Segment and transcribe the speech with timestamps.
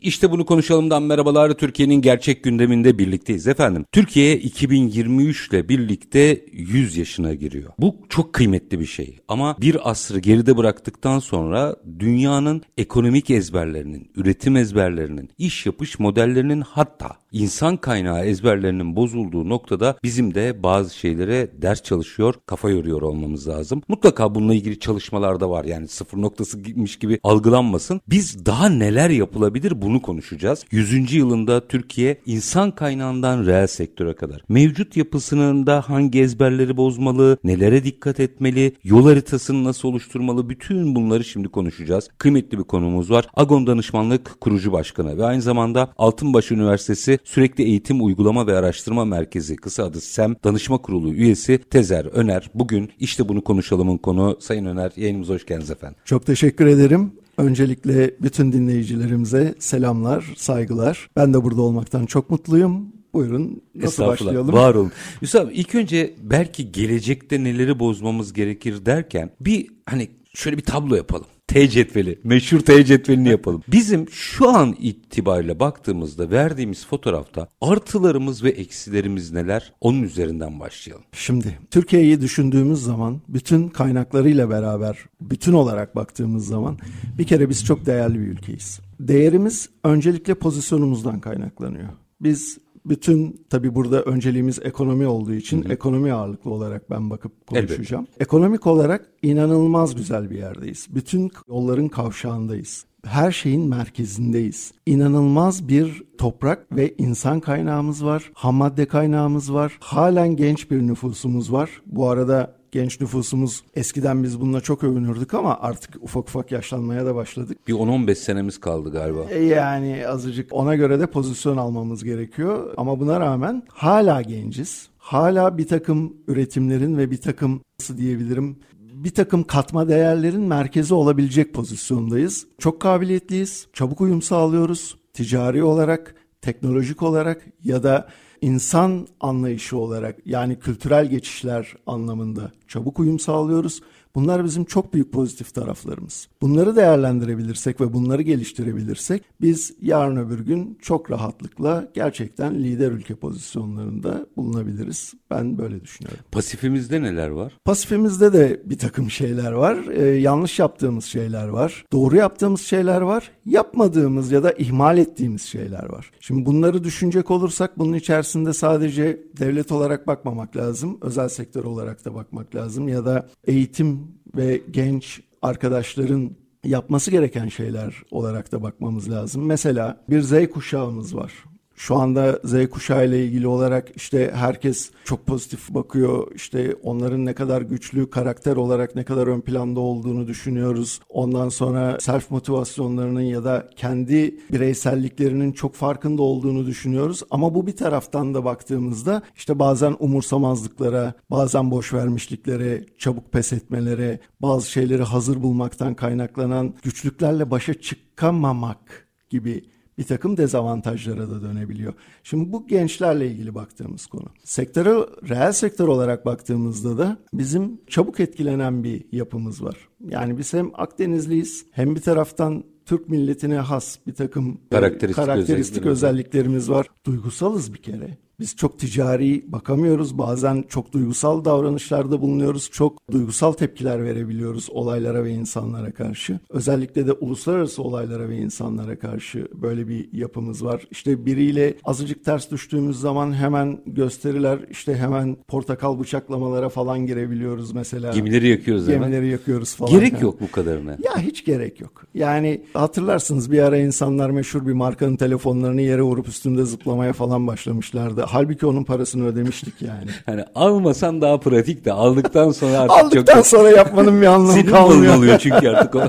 [0.00, 1.50] İşte bunu konuşalımdan merhabalar.
[1.50, 3.84] Türkiye'nin gerçek gündeminde birlikteyiz efendim.
[3.92, 7.72] Türkiye 2023 ile birlikte 100 yaşına giriyor.
[7.78, 9.18] Bu çok kıymetli bir şey.
[9.28, 17.08] Ama bir asrı geride bıraktıktan sonra dünyanın ekonomik ezberlerinin, üretim ezberlerinin, iş yapış modellerinin hatta
[17.32, 23.82] insan kaynağı ezberlerinin bozulduğu noktada bizim de bazı şeylere ders çalışıyor, kafa yoruyor olmamız lazım.
[23.88, 25.64] Mutlaka bununla ilgili çalışmalar da var.
[25.64, 28.00] Yani sıfır noktası gitmiş gibi algılanmasın.
[28.08, 30.64] Biz daha neler yapılabilir bunu konuşacağız.
[30.70, 31.12] 100.
[31.12, 38.20] yılında Türkiye insan kaynağından reel sektöre kadar mevcut yapısının da hangi ezberleri bozmalı, nelere dikkat
[38.20, 42.08] etmeli, yol haritasını nasıl oluşturmalı bütün bunları şimdi konuşacağız.
[42.18, 43.26] Kıymetli bir konumuz var.
[43.34, 49.56] Agon Danışmanlık Kurucu Başkanı ve aynı zamanda Altınbaş Üniversitesi Sürekli Eğitim Uygulama ve Araştırma Merkezi
[49.56, 52.50] kısa adı SEM Danışma Kurulu üyesi Tezer Öner.
[52.54, 55.96] Bugün işte bunu konuşalımın konu Sayın Öner yayınımıza hoş geldiniz efendim.
[56.04, 57.12] Çok teşekkür ederim.
[57.38, 61.10] Öncelikle bütün dinleyicilerimize selamlar, saygılar.
[61.16, 62.92] Ben de burada olmaktan çok mutluyum.
[63.14, 64.52] Buyurun nasıl başlayalım?
[64.52, 64.92] Var olun.
[65.20, 71.26] Yusuf ilk önce belki gelecekte neleri bozmamız gerekir derken bir hani şöyle bir tablo yapalım.
[71.48, 73.62] T cetveli, meşhur T cetvelini yapalım.
[73.68, 79.72] Bizim şu an itibariyle baktığımızda verdiğimiz fotoğrafta artılarımız ve eksilerimiz neler?
[79.80, 81.04] Onun üzerinden başlayalım.
[81.12, 86.78] Şimdi Türkiye'yi düşündüğümüz zaman bütün kaynaklarıyla beraber bütün olarak baktığımız zaman
[87.18, 88.80] bir kere biz çok değerli bir ülkeyiz.
[89.00, 91.88] Değerimiz öncelikle pozisyonumuzdan kaynaklanıyor.
[92.20, 92.58] Biz
[92.88, 95.72] bütün tabii burada önceliğimiz ekonomi olduğu için hı hı.
[95.72, 98.04] ekonomi ağırlıklı olarak ben bakıp konuşacağım.
[98.04, 98.24] Elbette.
[98.24, 100.86] Ekonomik olarak inanılmaz güzel bir yerdeyiz.
[100.90, 102.84] Bütün yolların kavşağındayız.
[103.04, 104.72] Her şeyin merkezindeyiz.
[104.86, 108.30] İnanılmaz bir toprak ve insan kaynağımız var.
[108.34, 109.78] Ham madde kaynağımız var.
[109.80, 111.70] Halen genç bir nüfusumuz var.
[111.86, 117.14] Bu arada genç nüfusumuz eskiden biz bununla çok övünürdük ama artık ufak ufak yaşlanmaya da
[117.14, 117.58] başladık.
[117.68, 119.30] Bir 10-15 senemiz kaldı galiba.
[119.30, 124.88] E, yani azıcık ona göre de pozisyon almamız gerekiyor ama buna rağmen hala genciz.
[124.98, 128.56] Hala bir takım üretimlerin ve bir takım nasıl diyebilirim
[129.04, 132.46] bir takım katma değerlerin merkezi olabilecek pozisyondayız.
[132.58, 134.96] Çok kabiliyetliyiz, çabuk uyum sağlıyoruz.
[135.12, 138.08] Ticari olarak, teknolojik olarak ya da
[138.40, 143.82] insan anlayışı olarak yani kültürel geçişler anlamında çabuk uyum sağlıyoruz.
[144.14, 146.28] Bunlar bizim çok büyük pozitif taraflarımız.
[146.42, 154.26] Bunları değerlendirebilirsek ve bunları geliştirebilirsek biz yarın öbür gün çok rahatlıkla gerçekten lider ülke pozisyonlarında
[154.36, 155.14] bulunabiliriz.
[155.30, 156.20] Ben böyle düşünüyorum.
[156.32, 157.52] Pasifimizde neler var?
[157.64, 159.86] Pasifimizde de bir takım şeyler var.
[159.86, 161.84] Ee, yanlış yaptığımız şeyler var.
[161.92, 163.30] Doğru yaptığımız şeyler var.
[163.46, 166.10] Yapmadığımız ya da ihmal ettiğimiz şeyler var.
[166.20, 170.98] Şimdi bunları düşünecek olursak bunun içerisinde sadece devlet olarak bakmamak lazım.
[171.00, 176.30] Özel sektör olarak da bakmak lazım ya da eğitim ve genç arkadaşların
[176.64, 179.46] yapması gereken şeyler olarak da bakmamız lazım.
[179.46, 181.32] Mesela bir Z kuşağımız var.
[181.78, 186.34] Şu anda Z kuşağı ile ilgili olarak işte herkes çok pozitif bakıyor.
[186.34, 191.00] İşte onların ne kadar güçlü karakter olarak ne kadar ön planda olduğunu düşünüyoruz.
[191.08, 197.22] Ondan sonra self motivasyonlarının ya da kendi bireyselliklerinin çok farkında olduğunu düşünüyoruz.
[197.30, 204.20] Ama bu bir taraftan da baktığımızda işte bazen umursamazlıklara, bazen boş vermişliklere, çabuk pes etmelere,
[204.42, 209.64] bazı şeyleri hazır bulmaktan kaynaklanan güçlüklerle başa çıkamamak gibi
[209.98, 211.94] bir takım dezavantajlara da dönebiliyor.
[212.22, 214.26] Şimdi bu gençlerle ilgili baktığımız konu.
[214.44, 214.90] Sektöre,
[215.28, 219.76] reel sektör olarak baktığımızda da bizim çabuk etkilenen bir yapımız var.
[220.08, 226.70] Yani biz hem Akdenizliyiz hem bir taraftan Türk milletine has bir takım karakteristik, karakteristik özelliklerimiz
[226.70, 226.86] var.
[227.06, 228.18] Duygusalız bir kere.
[228.40, 230.18] Biz çok ticari bakamıyoruz.
[230.18, 232.70] Bazen çok duygusal davranışlarda bulunuyoruz.
[232.72, 236.40] Çok duygusal tepkiler verebiliyoruz olaylara ve insanlara karşı.
[236.50, 240.86] Özellikle de uluslararası olaylara ve insanlara karşı böyle bir yapımız var.
[240.90, 248.12] İşte biriyle azıcık ters düştüğümüz zaman hemen gösteriler işte hemen portakal bıçaklamalara falan girebiliyoruz mesela.
[248.12, 249.30] Gemileri yakıyoruz Gemileri hemen.
[249.30, 249.92] yakıyoruz falan.
[249.92, 250.90] Gerek yok bu kadarına.
[250.90, 252.04] Ya hiç gerek yok.
[252.14, 258.27] Yani hatırlarsınız bir ara insanlar meşhur bir markanın telefonlarını yere vurup üstünde zıplamaya falan başlamışlardı.
[258.32, 260.10] Halbuki onun parasını ödemiştik yani.
[260.26, 263.46] Hani almasan daha pratik de aldıktan sonra artık Aldıktan çok...
[263.46, 265.16] sonra yapmanın bir anlamı kalmıyor.
[265.16, 266.00] oluyor çünkü artık o.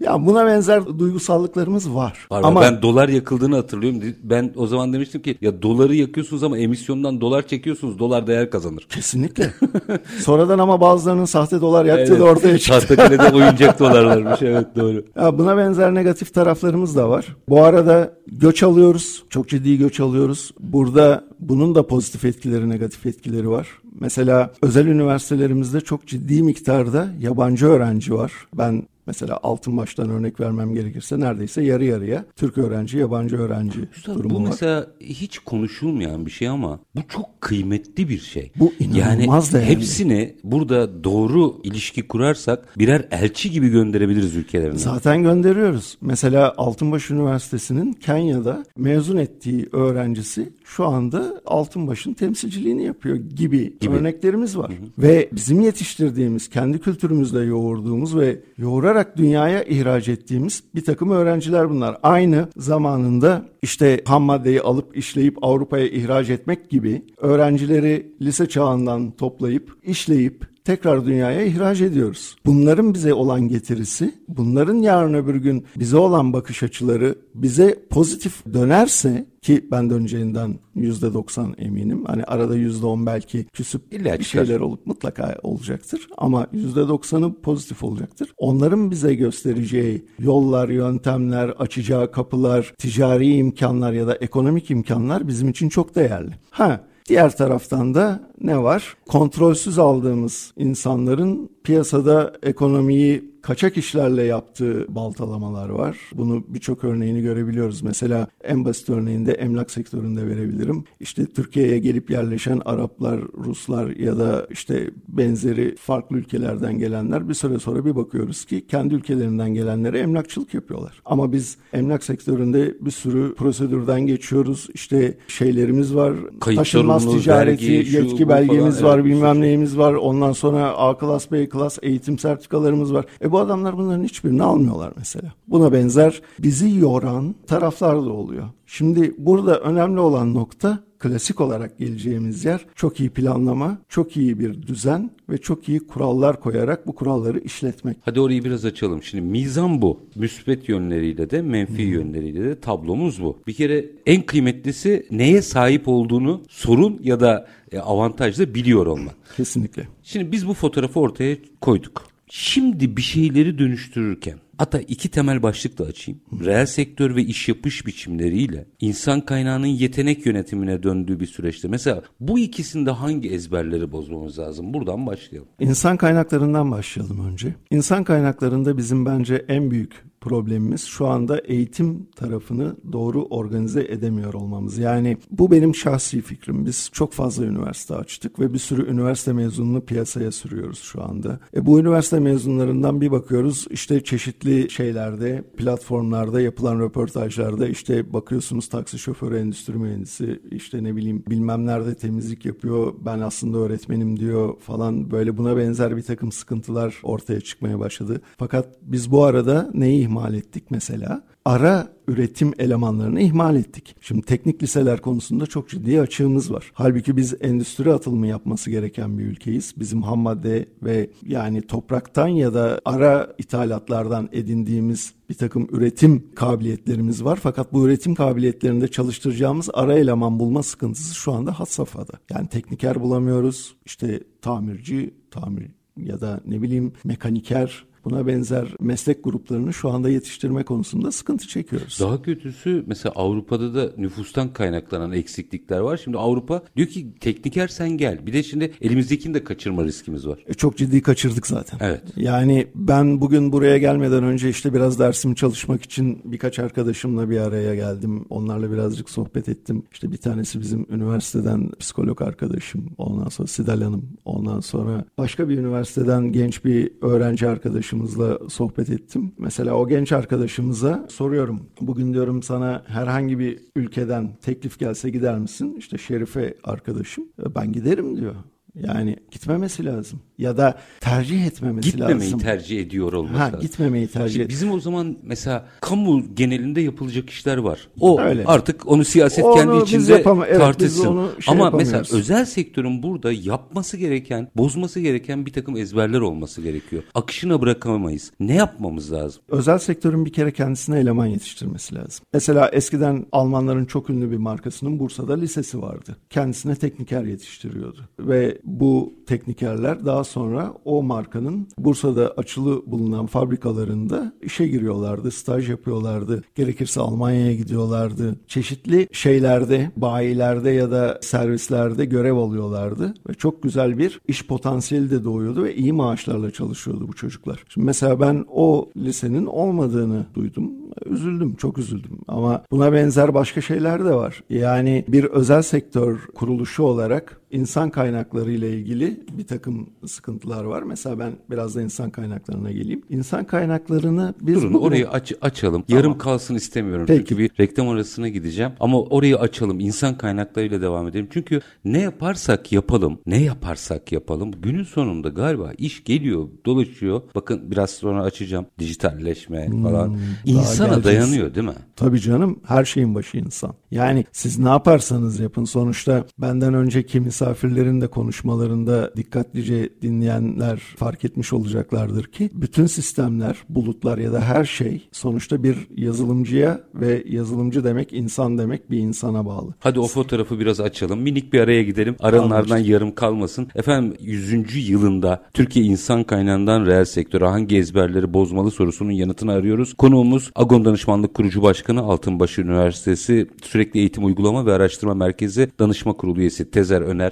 [0.00, 2.26] Ya buna benzer duygusallıklarımız var.
[2.30, 4.00] Var, Ama ben dolar yakıldığını hatırlıyorum.
[4.22, 7.98] Ben o zaman demiştim ki ya doları yakıyorsunuz ama emisyondan dolar çekiyorsunuz.
[7.98, 8.86] Dolar değer kazanır.
[8.88, 9.52] Kesinlikle.
[10.24, 12.20] Sonradan ama bazılarının sahte dolar yaktığı evet.
[12.20, 12.80] da ortaya çıktı.
[12.80, 14.42] Tahtakale'de oyuncak dolarlarmış.
[14.42, 15.04] Evet doğru.
[15.16, 17.36] Ya buna benzer negatif taraflarımız da var.
[17.48, 19.22] Bu arada göç alıyoruz.
[19.30, 20.21] Çok ciddi göç alıyoruz.
[20.60, 23.68] Burada bunun da pozitif etkileri, negatif etkileri var.
[24.00, 28.32] Mesela özel üniversitelerimizde çok ciddi miktarda yabancı öğrenci var.
[28.54, 34.14] Ben Mesela altın baştan örnek vermem gerekirse neredeyse yarı yarıya Türk öğrenci, yabancı öğrenci Üstad,
[34.14, 34.48] durumu bu var.
[34.48, 38.52] mesela hiç konuşulmayan bir şey ama bu çok kıymetli bir şey.
[38.56, 44.78] Bu inanılmaz yani hepsini burada doğru ilişki kurarsak birer elçi gibi gönderebiliriz ülkelerine.
[44.78, 45.98] Zaten gönderiyoruz.
[46.00, 53.94] Mesela Altınbaş Üniversitesi'nin Kenya'da mezun ettiği öğrencisi şu anda Altınbaş'ın temsilciliğini yapıyor gibi, gibi.
[53.94, 54.70] örneklerimiz var.
[54.70, 55.02] Hı hı.
[55.06, 61.96] Ve bizim yetiştirdiğimiz, kendi kültürümüzle yoğurduğumuz ve yoğurarak dünyaya ihraç ettiğimiz bir takım öğrenciler bunlar.
[62.02, 69.76] Aynı zamanında işte ham maddeyi alıp işleyip Avrupa'ya ihraç etmek gibi öğrencileri lise çağından toplayıp
[69.82, 72.36] işleyip tekrar dünyaya ihraç ediyoruz.
[72.46, 79.26] Bunların bize olan getirisi, bunların yarın öbür gün bize olan bakış açıları bize pozitif dönerse
[79.42, 82.04] ki ben döneceğinden yüzde doksan eminim.
[82.04, 86.08] Hani arada yüzde on belki küsüp İlla bir şeyler olup mutlaka olacaktır.
[86.16, 88.32] Ama yüzde doksanı pozitif olacaktır.
[88.38, 95.68] Onların bize göstereceği yollar, yöntemler, açacağı kapılar, ticari imkanlar ya da ekonomik imkanlar bizim için
[95.68, 96.30] çok değerli.
[96.50, 98.96] Ha Diğer taraftan da ne var?
[99.08, 105.96] Kontrolsüz aldığımız insanların piyasada ekonomiyi kaçak işlerle yaptığı baltalamalar var.
[106.14, 107.82] Bunu birçok örneğini görebiliyoruz.
[107.82, 110.84] Mesela en basit örneğinde emlak sektöründe verebilirim.
[111.00, 117.58] İşte Türkiye'ye gelip yerleşen Araplar, Ruslar ya da işte benzeri farklı ülkelerden gelenler bir süre
[117.58, 121.02] sonra bir bakıyoruz ki kendi ülkelerinden gelenlere emlakçılık yapıyorlar.
[121.04, 124.68] Ama biz emlak sektöründe bir sürü prosedürden geçiyoruz.
[124.74, 126.14] İşte şeylerimiz var.
[126.40, 129.42] Kayıt taşınmaz ticareti, belge, yetki belgemiz falan, var, evet, bilmem şey.
[129.42, 129.94] neyimiz var.
[129.94, 133.04] Ondan sonra A klas, B klas eğitim sertifikalarımız var.
[133.22, 135.32] E bu adamlar bunların hiçbirini almıyorlar mesela.
[135.48, 138.48] Buna benzer bizi yoran taraflar da oluyor.
[138.66, 144.62] Şimdi burada önemli olan nokta klasik olarak geleceğimiz yer çok iyi planlama, çok iyi bir
[144.62, 147.96] düzen ve çok iyi kurallar koyarak bu kuralları işletmek.
[148.04, 149.02] Hadi orayı biraz açalım.
[149.02, 150.00] Şimdi mizan bu.
[150.14, 151.92] Müsbet yönleriyle de menfi hmm.
[151.92, 153.38] yönleriyle de tablomuz bu.
[153.46, 159.14] Bir kere en kıymetlisi neye sahip olduğunu sorun ya da e, avantajla biliyor olmak.
[159.36, 159.88] Kesinlikle.
[160.02, 162.06] Şimdi biz bu fotoğrafı ortaya koyduk.
[162.28, 166.20] Şimdi bir şeyleri dönüştürürken hatta iki temel başlık da açayım.
[166.44, 172.38] Reel sektör ve iş yapış biçimleriyle insan kaynağının yetenek yönetimine döndüğü bir süreçte mesela bu
[172.38, 174.74] ikisinde hangi ezberleri bozmamız lazım?
[174.74, 175.48] Buradan başlayalım.
[175.60, 177.54] İnsan kaynaklarından başlayalım önce.
[177.70, 184.78] İnsan kaynaklarında bizim bence en büyük problemimiz şu anda eğitim tarafını doğru organize edemiyor olmamız.
[184.78, 186.66] Yani bu benim şahsi fikrim.
[186.66, 191.40] Biz çok fazla üniversite açtık ve bir sürü üniversite mezununu piyasaya sürüyoruz şu anda.
[191.56, 198.98] E bu üniversite mezunlarından bir bakıyoruz işte çeşitli şeylerde, platformlarda yapılan röportajlarda işte bakıyorsunuz taksi
[198.98, 205.10] şoförü, endüstri mühendisi, işte ne bileyim bilmem nerede temizlik yapıyor, ben aslında öğretmenim diyor falan
[205.10, 208.20] böyle buna benzer bir takım sıkıntılar ortaya çıkmaya başladı.
[208.38, 211.22] Fakat biz bu arada neyi ihmal ettik mesela?
[211.44, 213.96] Ara üretim elemanlarını ihmal ettik.
[214.00, 216.70] Şimdi teknik liseler konusunda çok ciddi açığımız var.
[216.74, 219.74] Halbuki biz endüstri atılımı yapması gereken bir ülkeyiz.
[219.76, 227.24] Bizim ham madde ve yani topraktan ya da ara ithalatlardan edindiğimiz bir takım üretim kabiliyetlerimiz
[227.24, 227.38] var.
[227.42, 232.12] Fakat bu üretim kabiliyetlerinde çalıştıracağımız ara eleman bulma sıkıntısı şu anda had safhada.
[232.30, 233.76] Yani tekniker bulamıyoruz.
[233.86, 240.62] İşte tamirci, tamir ya da ne bileyim mekaniker buna benzer meslek gruplarını şu anda yetiştirme
[240.62, 241.98] konusunda sıkıntı çekiyoruz.
[242.00, 245.96] Daha kötüsü mesela Avrupa'da da nüfustan kaynaklanan eksiklikler var.
[245.96, 248.26] Şimdi Avrupa diyor ki tekniker sen gel.
[248.26, 250.38] Bir de şimdi elimizdekini de kaçırma riskimiz var.
[250.46, 251.78] E, çok ciddi kaçırdık zaten.
[251.82, 252.02] Evet.
[252.16, 257.74] Yani ben bugün buraya gelmeden önce işte biraz dersimi çalışmak için birkaç arkadaşımla bir araya
[257.74, 258.24] geldim.
[258.30, 259.82] Onlarla birazcık sohbet ettim.
[259.92, 262.86] İşte bir tanesi bizim üniversiteden psikolog arkadaşım.
[262.98, 264.08] Ondan sonra Sidal Hanım.
[264.24, 269.32] Ondan sonra başka bir üniversiteden genç bir öğrenci arkadaşım arkadaşımızla sohbet ettim.
[269.38, 271.60] Mesela o genç arkadaşımıza soruyorum.
[271.80, 275.74] Bugün diyorum sana herhangi bir ülkeden teklif gelse gider misin?
[275.78, 277.24] İşte Şerife arkadaşım.
[277.54, 278.34] Ben giderim diyor.
[278.74, 280.20] Yani gitmemesi lazım.
[280.38, 282.38] Ya da tercih etmemesi Gitmemeyi lazım.
[282.38, 283.60] tercih ediyor olması Ha, lazım.
[283.60, 287.88] gitmemeyi tercih Şimdi bizim o zaman mesela kamu genelinde yapılacak işler var.
[288.00, 288.44] O Öyle.
[288.44, 291.02] artık onu siyaset Onu kendi içinde yapama- evet, tartışsın.
[291.40, 297.02] şey Ama mesela özel sektörün burada yapması gereken, bozması gereken bir takım ezberler olması gerekiyor.
[297.14, 298.32] Akışına bırakamayız.
[298.40, 299.42] Ne yapmamız lazım?
[299.48, 302.24] Özel sektörün bir kere kendisine eleman yetiştirmesi lazım.
[302.32, 306.16] Mesela eskiden Almanların çok ünlü bir markasının Bursa'da lisesi vardı.
[306.30, 308.08] Kendisine tekniker yetiştiriyordu.
[308.20, 316.42] Ve bu teknikerler daha sonra o markanın Bursa'da açılı bulunan fabrikalarında işe giriyorlardı, staj yapıyorlardı.
[316.54, 318.36] Gerekirse Almanya'ya gidiyorlardı.
[318.46, 323.14] Çeşitli şeylerde, bayilerde ya da servislerde görev alıyorlardı.
[323.28, 327.64] Ve çok güzel bir iş potansiyeli de doğuyordu ve iyi maaşlarla çalışıyordu bu çocuklar.
[327.68, 330.70] Şimdi mesela ben o lisenin olmadığını duydum.
[331.06, 332.18] Üzüldüm, çok üzüldüm.
[332.28, 334.42] Ama buna benzer başka şeyler de var.
[334.50, 340.82] Yani bir özel sektör kuruluşu olarak insan kaynakları ile ilgili bir takım sıkıntılar var.
[340.82, 343.02] Mesela ben biraz da insan kaynaklarına geleyim.
[343.10, 345.84] İnsan kaynaklarını biz Durun bugün- orayı aç, açalım.
[345.88, 347.04] Yarım kalsın istemiyorum.
[347.08, 347.18] Peki.
[347.28, 348.72] Çünkü bir reklam arasına gideceğim.
[348.80, 349.80] Ama orayı açalım.
[349.80, 351.28] İnsan kaynaklarıyla devam edelim.
[351.32, 357.22] Çünkü ne yaparsak yapalım, ne yaparsak yapalım günün sonunda galiba iş geliyor, dolaşıyor.
[357.34, 358.66] Bakın biraz sonra açacağım.
[358.78, 360.16] Dijitalleşme falan.
[360.44, 361.04] İnsana geleceğiz.
[361.04, 361.74] dayanıyor değil mi?
[361.96, 363.74] Tabii canım her şeyin başı insan.
[363.90, 371.52] Yani siz ne yaparsanız yapın sonuçta benden önceki misafirlerin de konuşmalarında dikkatlice dinleyenler fark etmiş
[371.52, 378.12] olacaklardır ki bütün sistemler, bulutlar ya da her şey sonuçta bir yazılımcıya ve yazılımcı demek
[378.12, 379.74] insan demek bir insana bağlı.
[379.80, 381.20] Hadi o fotoğrafı biraz açalım.
[381.20, 382.16] Minik bir araya gidelim.
[382.20, 383.68] Ardından yarım kalmasın.
[383.74, 384.88] Efendim 100.
[384.88, 389.94] yılında Türkiye insan kaynağından reel sektöre hangi ezberleri bozmalı sorusunun yanıtını arıyoruz.
[389.94, 396.40] Konuğumuz Agon Danışmanlık Kurucu Başkanı Altınbaşı Üniversitesi Sürekli Eğitim Uygulama ve Araştırma Merkezi Danışma Kurulu
[396.40, 397.31] üyesi Tezer Öner.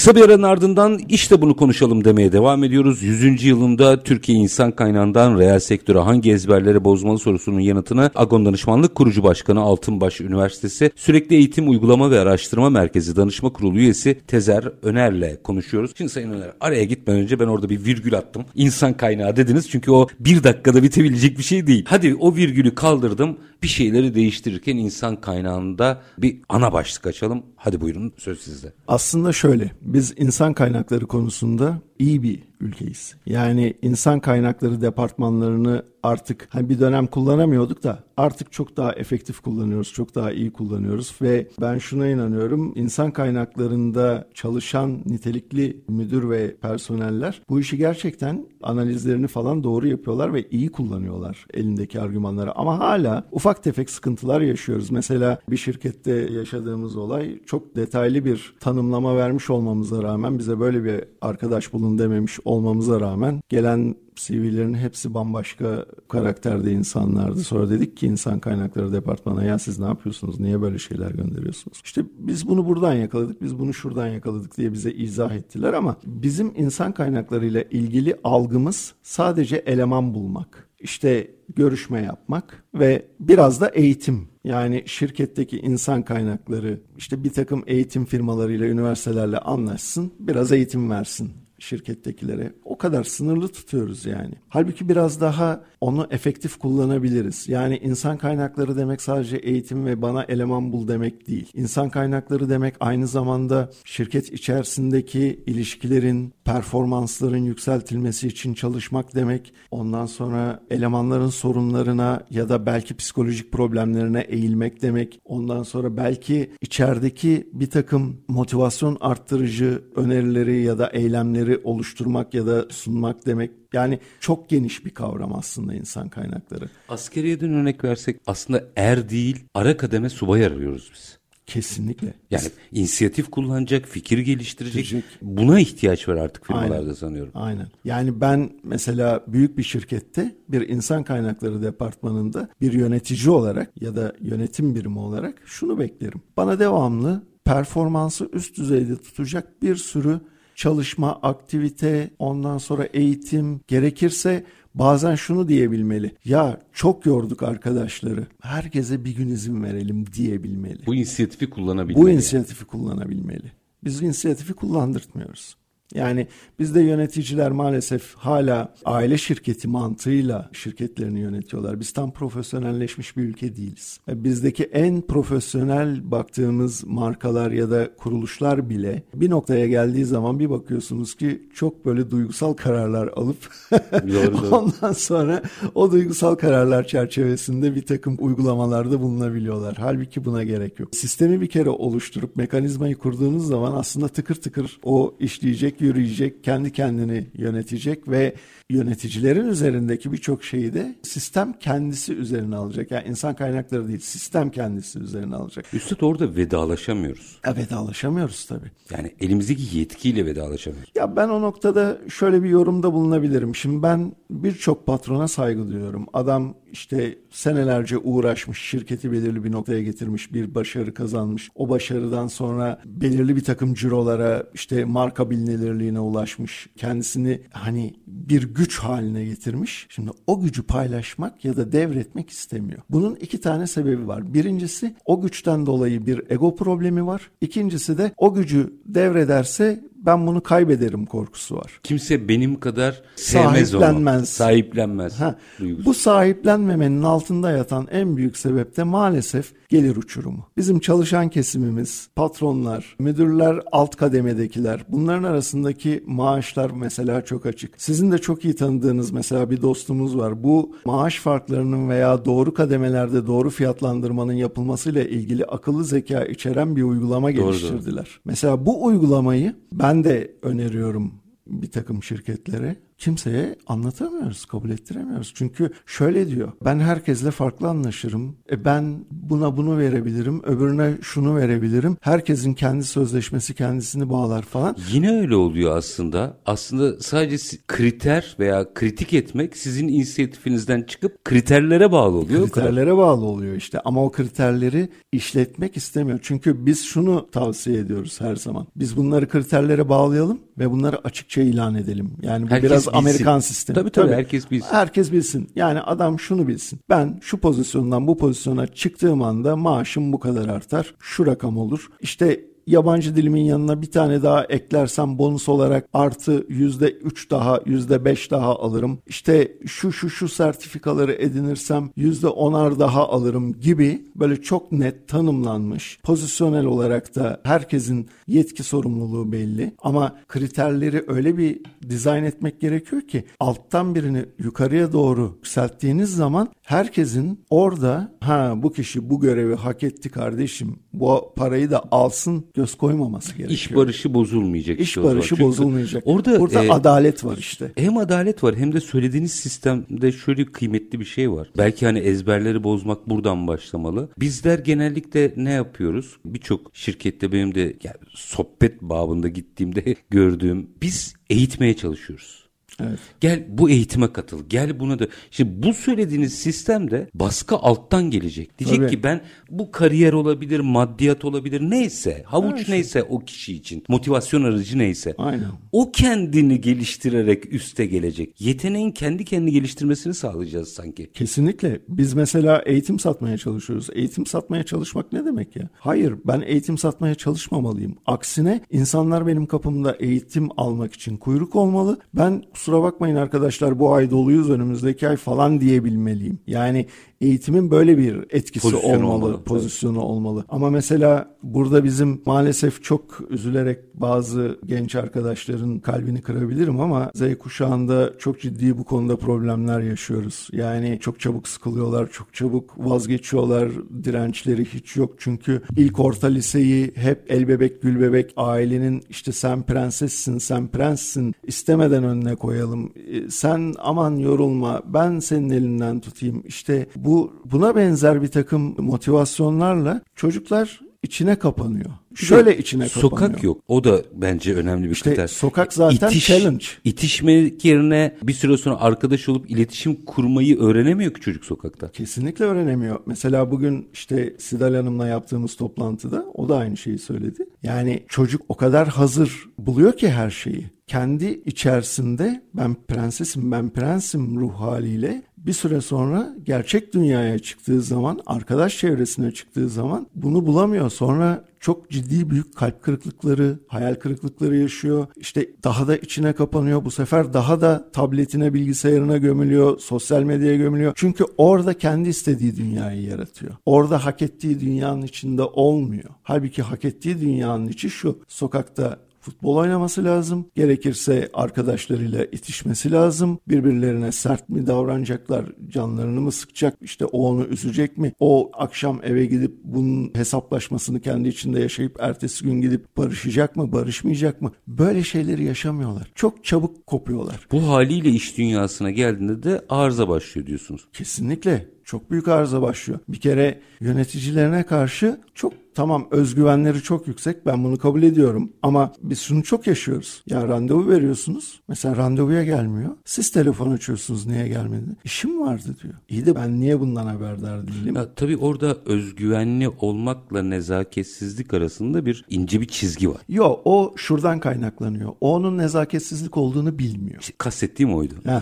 [0.00, 3.02] Kısa bir aranın ardından işte bunu konuşalım demeye devam ediyoruz.
[3.02, 3.44] 100.
[3.44, 9.60] yılında Türkiye insan kaynağından reel sektöre hangi ezberleri bozmalı sorusunun yanıtını Agon Danışmanlık Kurucu Başkanı
[9.60, 15.90] Altınbaş Üniversitesi Sürekli Eğitim Uygulama ve Araştırma Merkezi Danışma Kurulu üyesi Tezer Öner'le konuşuyoruz.
[15.96, 18.44] Şimdi Sayın Öner araya gitmeden önce ben orada bir virgül attım.
[18.54, 21.84] İnsan kaynağı dediniz çünkü o bir dakikada bitebilecek bir şey değil.
[21.88, 27.42] Hadi o virgülü kaldırdım bir şeyleri değiştirirken insan kaynağında bir ana başlık açalım.
[27.56, 28.72] Hadi buyurun söz sizde.
[28.88, 33.14] Aslında şöyle, biz insan kaynakları konusunda iyi bir ülkeyiz.
[33.26, 39.92] Yani insan kaynakları departmanlarını artık hani bir dönem kullanamıyorduk da artık çok daha efektif kullanıyoruz,
[39.92, 42.72] çok daha iyi kullanıyoruz ve ben şuna inanıyorum.
[42.74, 50.48] insan kaynaklarında çalışan nitelikli müdür ve personeller bu işi gerçekten analizlerini falan doğru yapıyorlar ve
[50.50, 54.90] iyi kullanıyorlar elindeki argümanları ama hala ufak tefek sıkıntılar yaşıyoruz.
[54.90, 61.04] Mesela bir şirkette yaşadığımız olay çok detaylı bir tanımlama vermiş olmamıza rağmen bize böyle bir
[61.20, 67.40] arkadaş bulun dememiş olmamıza rağmen gelen CV'lerin hepsi bambaşka karakterde insanlardı.
[67.40, 70.40] Sonra dedik ki insan kaynakları departmanına ya siz ne yapıyorsunuz?
[70.40, 71.80] Niye böyle şeyler gönderiyorsunuz?
[71.84, 76.52] İşte biz bunu buradan yakaladık, biz bunu şuradan yakaladık diye bize izah ettiler ama bizim
[76.56, 80.68] insan kaynaklarıyla ilgili algımız sadece eleman bulmak.
[80.80, 84.28] İşte görüşme yapmak ve biraz da eğitim.
[84.44, 92.52] Yani şirketteki insan kaynakları işte bir takım eğitim firmalarıyla, üniversitelerle anlaşsın, biraz eğitim versin şirkettekilere.
[92.64, 94.34] O kadar sınırlı tutuyoruz yani.
[94.48, 97.48] Halbuki biraz daha onu efektif kullanabiliriz.
[97.48, 101.50] Yani insan kaynakları demek sadece eğitim ve bana eleman bul demek değil.
[101.54, 109.52] İnsan kaynakları demek aynı zamanda şirket içerisindeki ilişkilerin, performansların yükseltilmesi için çalışmak demek.
[109.70, 115.20] Ondan sonra elemanların sorunlarına ya da belki psikolojik problemlerine eğilmek demek.
[115.24, 122.66] Ondan sonra belki içerideki bir takım motivasyon arttırıcı önerileri ya da eylemleri oluşturmak ya da
[122.70, 123.59] sunmak demek.
[123.72, 126.68] Yani çok geniş bir kavram aslında insan kaynakları.
[126.88, 131.20] Askeriyeden örnek versek aslında er değil ara kademe subay arıyoruz biz.
[131.46, 132.14] Kesinlikle.
[132.30, 134.74] Yani inisiyatif kullanacak, fikir geliştirecek.
[134.74, 135.10] Geliştirecek.
[135.22, 136.92] Buna ihtiyaç var artık firmalarda Aynen.
[136.92, 137.32] sanıyorum.
[137.34, 137.66] Aynen.
[137.84, 144.12] Yani ben mesela büyük bir şirkette bir insan kaynakları departmanında bir yönetici olarak ya da
[144.20, 146.22] yönetim birimi olarak şunu beklerim.
[146.36, 150.20] Bana devamlı performansı üst düzeyde tutacak bir sürü
[150.60, 156.14] çalışma, aktivite, ondan sonra eğitim, gerekirse Bazen şunu diyebilmeli.
[156.24, 158.26] Ya çok yorduk arkadaşları.
[158.40, 160.86] Herkese bir gün izin verelim diyebilmeli.
[160.86, 162.04] Bu inisiyatifi kullanabilmeli.
[162.04, 163.52] Bu inisiyatifi kullanabilmeli.
[163.84, 165.56] Biz inisiyatifi kullandırtmıyoruz.
[165.94, 166.26] Yani
[166.58, 171.80] bizde yöneticiler maalesef hala aile şirketi mantığıyla şirketlerini yönetiyorlar.
[171.80, 174.00] Biz tam profesyonelleşmiş bir ülke değiliz.
[174.08, 181.14] Bizdeki en profesyonel baktığımız markalar ya da kuruluşlar bile bir noktaya geldiği zaman bir bakıyorsunuz
[181.14, 183.50] ki çok böyle duygusal kararlar alıp
[183.92, 185.42] doğru, ondan sonra
[185.74, 189.76] o duygusal kararlar çerçevesinde bir takım uygulamalarda bulunabiliyorlar.
[189.78, 190.88] Halbuki buna gerek yok.
[190.96, 197.26] Sistemi bir kere oluşturup mekanizmayı kurduğunuz zaman aslında tıkır tıkır o işleyecek yürüyecek, kendi kendini
[197.34, 198.34] yönetecek ve
[198.70, 202.90] yöneticilerin üzerindeki birçok şeyi de sistem kendisi üzerine alacak.
[202.90, 205.74] Yani insan kaynakları değil, sistem kendisi üzerine alacak.
[205.74, 207.38] Üstad orada vedalaşamıyoruz.
[207.44, 208.70] E, vedalaşamıyoruz tabii.
[208.90, 210.92] Yani elimizdeki yetkiyle vedalaşamıyoruz.
[210.94, 213.54] Ya ben o noktada şöyle bir yorumda bulunabilirim.
[213.54, 216.06] Şimdi ben birçok patrona saygı duyuyorum.
[216.12, 221.48] Adam işte senelerce uğraşmış, şirketi belirli bir noktaya getirmiş, bir başarı kazanmış.
[221.54, 225.69] O başarıdan sonra belirli bir takım cirolara, işte marka bilinirliğine
[226.00, 226.68] ulaşmış.
[226.76, 229.86] Kendisini hani bir güç haline getirmiş.
[229.88, 232.82] Şimdi o gücü paylaşmak ya da devretmek istemiyor.
[232.90, 234.34] Bunun iki tane sebebi var.
[234.34, 237.30] Birincisi o güçten dolayı bir ego problemi var.
[237.40, 241.80] İkincisi de o gücü devrederse ben bunu kaybederim korkusu var.
[241.82, 244.18] Kimse benim kadar sevmez sahiplenmez.
[244.18, 244.26] onu.
[244.26, 245.20] Sahiplenmez.
[245.20, 245.38] Ha,
[245.84, 250.46] bu sahiplenmemenin altında yatan en büyük sebep de maalesef gelir uçurumu.
[250.56, 257.74] Bizim çalışan kesimimiz, patronlar, müdürler, alt kademedekiler bunların arasındaki maaşlar mesela çok açık.
[257.76, 260.42] Sizin de çok iyi tanıdığınız mesela bir dostumuz var.
[260.42, 267.36] Bu maaş farklarının veya doğru kademelerde doğru fiyatlandırmanın yapılmasıyla ilgili akıllı zeka içeren bir uygulama
[267.36, 268.04] doğru, geliştirdiler.
[268.04, 268.20] Doğru.
[268.24, 271.14] Mesela bu uygulamayı ben de öneriyorum
[271.46, 275.32] bir takım şirketlere kimseye anlatamıyoruz, kabul ettiremiyoruz.
[275.36, 278.36] Çünkü şöyle diyor, ben herkesle farklı anlaşırım.
[278.50, 281.96] E ben buna bunu verebilirim, öbürüne şunu verebilirim.
[282.00, 284.76] Herkesin kendi sözleşmesi kendisini bağlar falan.
[284.92, 286.36] Yine öyle oluyor aslında.
[286.46, 287.36] Aslında sadece
[287.68, 292.50] kriter veya kritik etmek sizin inisiyatifinizden çıkıp kriterlere bağlı oluyor.
[292.50, 296.18] Kriterlere bağlı oluyor işte ama o kriterleri işletmek istemiyor.
[296.22, 298.66] Çünkü biz şunu tavsiye ediyoruz her zaman.
[298.76, 302.10] Biz bunları kriterlere bağlayalım ve bunları açıkça ilan edelim.
[302.22, 302.98] Yani bu Herkes biraz bilsin.
[302.98, 303.74] Amerikan sistemi.
[303.74, 304.68] Tabii, tabii tabii herkes bilsin.
[304.70, 305.50] Herkes bilsin.
[305.56, 306.80] Yani adam şunu bilsin.
[306.88, 310.94] Ben şu pozisyondan bu pozisyona çıktığım anda maaşım bu kadar artar.
[311.00, 311.88] Şu rakam olur.
[312.00, 318.04] İşte yabancı dilimin yanına bir tane daha eklersem bonus olarak artı yüzde üç daha yüzde
[318.04, 318.98] beş daha alırım.
[319.06, 325.98] İşte şu şu şu sertifikaları edinirsem yüzde onar daha alırım gibi böyle çok net tanımlanmış
[326.02, 333.24] pozisyonel olarak da herkesin yetki sorumluluğu belli ama kriterleri öyle bir dizayn etmek gerekiyor ki
[333.40, 340.10] alttan birini yukarıya doğru yükselttiğiniz zaman herkesin orada ha bu kişi bu görevi hak etti
[340.10, 343.50] kardeşim bu parayı da alsın göz koymaması gerekiyor.
[343.50, 344.80] İş barışı bozulmayacak.
[344.80, 346.02] İş işte barışı bozulmayacak.
[346.06, 347.72] Orada Burada e, adalet var işte.
[347.76, 351.50] Hem adalet var hem de söylediğiniz sistemde şöyle kıymetli bir şey var.
[351.58, 354.08] Belki hani ezberleri bozmak buradan başlamalı.
[354.18, 356.16] Bizler genellikle ne yapıyoruz?
[356.24, 362.49] Birçok şirkette benim de yani sohbet babında gittiğimde gördüğüm biz eğitmeye çalışıyoruz.
[362.88, 362.98] Evet.
[363.20, 364.48] Gel bu eğitime katıl.
[364.48, 365.08] Gel buna da.
[365.30, 368.58] Şimdi bu söylediğiniz sistemde baskı alttan gelecek.
[368.58, 368.90] Diyecek Tabii.
[368.90, 372.68] ki ben bu kariyer olabilir, maddiyat olabilir neyse, havuç evet.
[372.68, 375.14] neyse o kişi için, motivasyon aracı neyse.
[375.18, 375.48] Aynen.
[375.72, 378.40] O kendini geliştirerek üste gelecek.
[378.40, 381.10] Yeteneğin kendi kendini geliştirmesini sağlayacağız sanki.
[381.12, 381.80] Kesinlikle.
[381.88, 383.88] Biz mesela eğitim satmaya çalışıyoruz.
[383.92, 385.68] Eğitim satmaya çalışmak ne demek ya?
[385.78, 387.96] Hayır, ben eğitim satmaya çalışmamalıyım.
[388.06, 391.98] Aksine insanlar benim kapımda eğitim almak için kuyruk olmalı.
[392.14, 396.38] Ben kusura bakmayın arkadaşlar bu ay doluyuz önümüzdeki ay falan diyebilmeliyim.
[396.46, 396.86] Yani
[397.20, 400.06] eğitimin böyle bir etkisi Pozisyon olmalı, olmalı, pozisyonu evet.
[400.06, 400.44] olmalı.
[400.48, 408.12] Ama mesela burada bizim maalesef çok üzülerek bazı genç arkadaşların kalbini kırabilirim ama Z kuşağında
[408.18, 410.48] çok ciddi bu konuda problemler yaşıyoruz.
[410.52, 413.70] Yani çok çabuk sıkılıyorlar, çok çabuk vazgeçiyorlar,
[414.04, 415.14] dirençleri hiç yok.
[415.18, 421.34] Çünkü ilk orta liseyi hep el bebek gül bebek ailenin işte sen prensessin, sen prenssin
[421.46, 422.59] istemeden önüne koyalım.
[422.96, 426.42] E, sen aman yorulma, ben senin elinden tutayım.
[426.46, 431.90] İşte bu bu buna benzer bir takım motivasyonlarla çocuklar içine kapanıyor.
[432.14, 433.10] Şöyle içine kapanıyor.
[433.10, 433.60] Sokak yok.
[433.68, 435.26] O da bence önemli bir işte kriter.
[435.26, 436.64] Sokak zaten İtiş, challenge.
[436.84, 441.92] İtişmek yerine bir süre sonra arkadaş olup iletişim kurmayı öğrenemiyor ki çocuk sokakta.
[441.92, 443.00] Kesinlikle öğrenemiyor.
[443.06, 447.46] Mesela bugün işte Sidal Hanım'la yaptığımız toplantıda o da aynı şeyi söyledi.
[447.62, 454.40] Yani çocuk o kadar hazır buluyor ki her şeyi kendi içerisinde ben prensesim ben prensim
[454.40, 460.90] ruh haliyle bir süre sonra gerçek dünyaya çıktığı zaman, arkadaş çevresine çıktığı zaman bunu bulamıyor.
[460.90, 465.06] Sonra çok ciddi büyük kalp kırıklıkları, hayal kırıklıkları yaşıyor.
[465.16, 466.84] İşte daha da içine kapanıyor.
[466.84, 470.92] Bu sefer daha da tabletine, bilgisayarına gömülüyor, sosyal medyaya gömülüyor.
[470.96, 473.52] Çünkü orada kendi istediği dünyayı yaratıyor.
[473.66, 476.10] Orada hak ettiği dünyanın içinde olmuyor.
[476.22, 478.18] Halbuki hak ettiği dünyanın içi şu.
[478.28, 480.46] Sokakta futbol oynaması lazım.
[480.54, 483.38] Gerekirse arkadaşlarıyla itişmesi lazım.
[483.48, 488.12] Birbirlerine sert mi davranacaklar, canlarını mı sıkacak, işte o onu üzecek mi?
[488.20, 494.42] O akşam eve gidip bunun hesaplaşmasını kendi içinde yaşayıp ertesi gün gidip barışacak mı, barışmayacak
[494.42, 494.52] mı?
[494.68, 496.12] Böyle şeyleri yaşamıyorlar.
[496.14, 497.46] Çok çabuk kopuyorlar.
[497.52, 500.88] Bu haliyle iş dünyasına geldiğinde de arıza başlıyor diyorsunuz.
[500.92, 503.00] Kesinlikle çok büyük arıza başlıyor.
[503.08, 509.20] Bir kere yöneticilerine karşı çok tamam özgüvenleri çok yüksek ben bunu kabul ediyorum ama biz
[509.20, 510.22] şunu çok yaşıyoruz.
[510.26, 512.90] Ya randevu veriyorsunuz mesela randevuya gelmiyor.
[513.04, 514.96] Siz telefon açıyorsunuz niye gelmedi?
[515.04, 515.94] İşim vardı diyor.
[516.08, 517.96] İyi de ben niye bundan haberdar değilim?
[517.96, 523.20] Ya, tabii orada özgüvenli olmakla nezaketsizlik arasında bir ince bir çizgi var.
[523.28, 525.12] Yok o şuradan kaynaklanıyor.
[525.20, 527.20] O onun nezaketsizlik olduğunu bilmiyor.
[527.20, 528.14] İşte kastettiğim oydu.
[528.24, 528.40] Heh.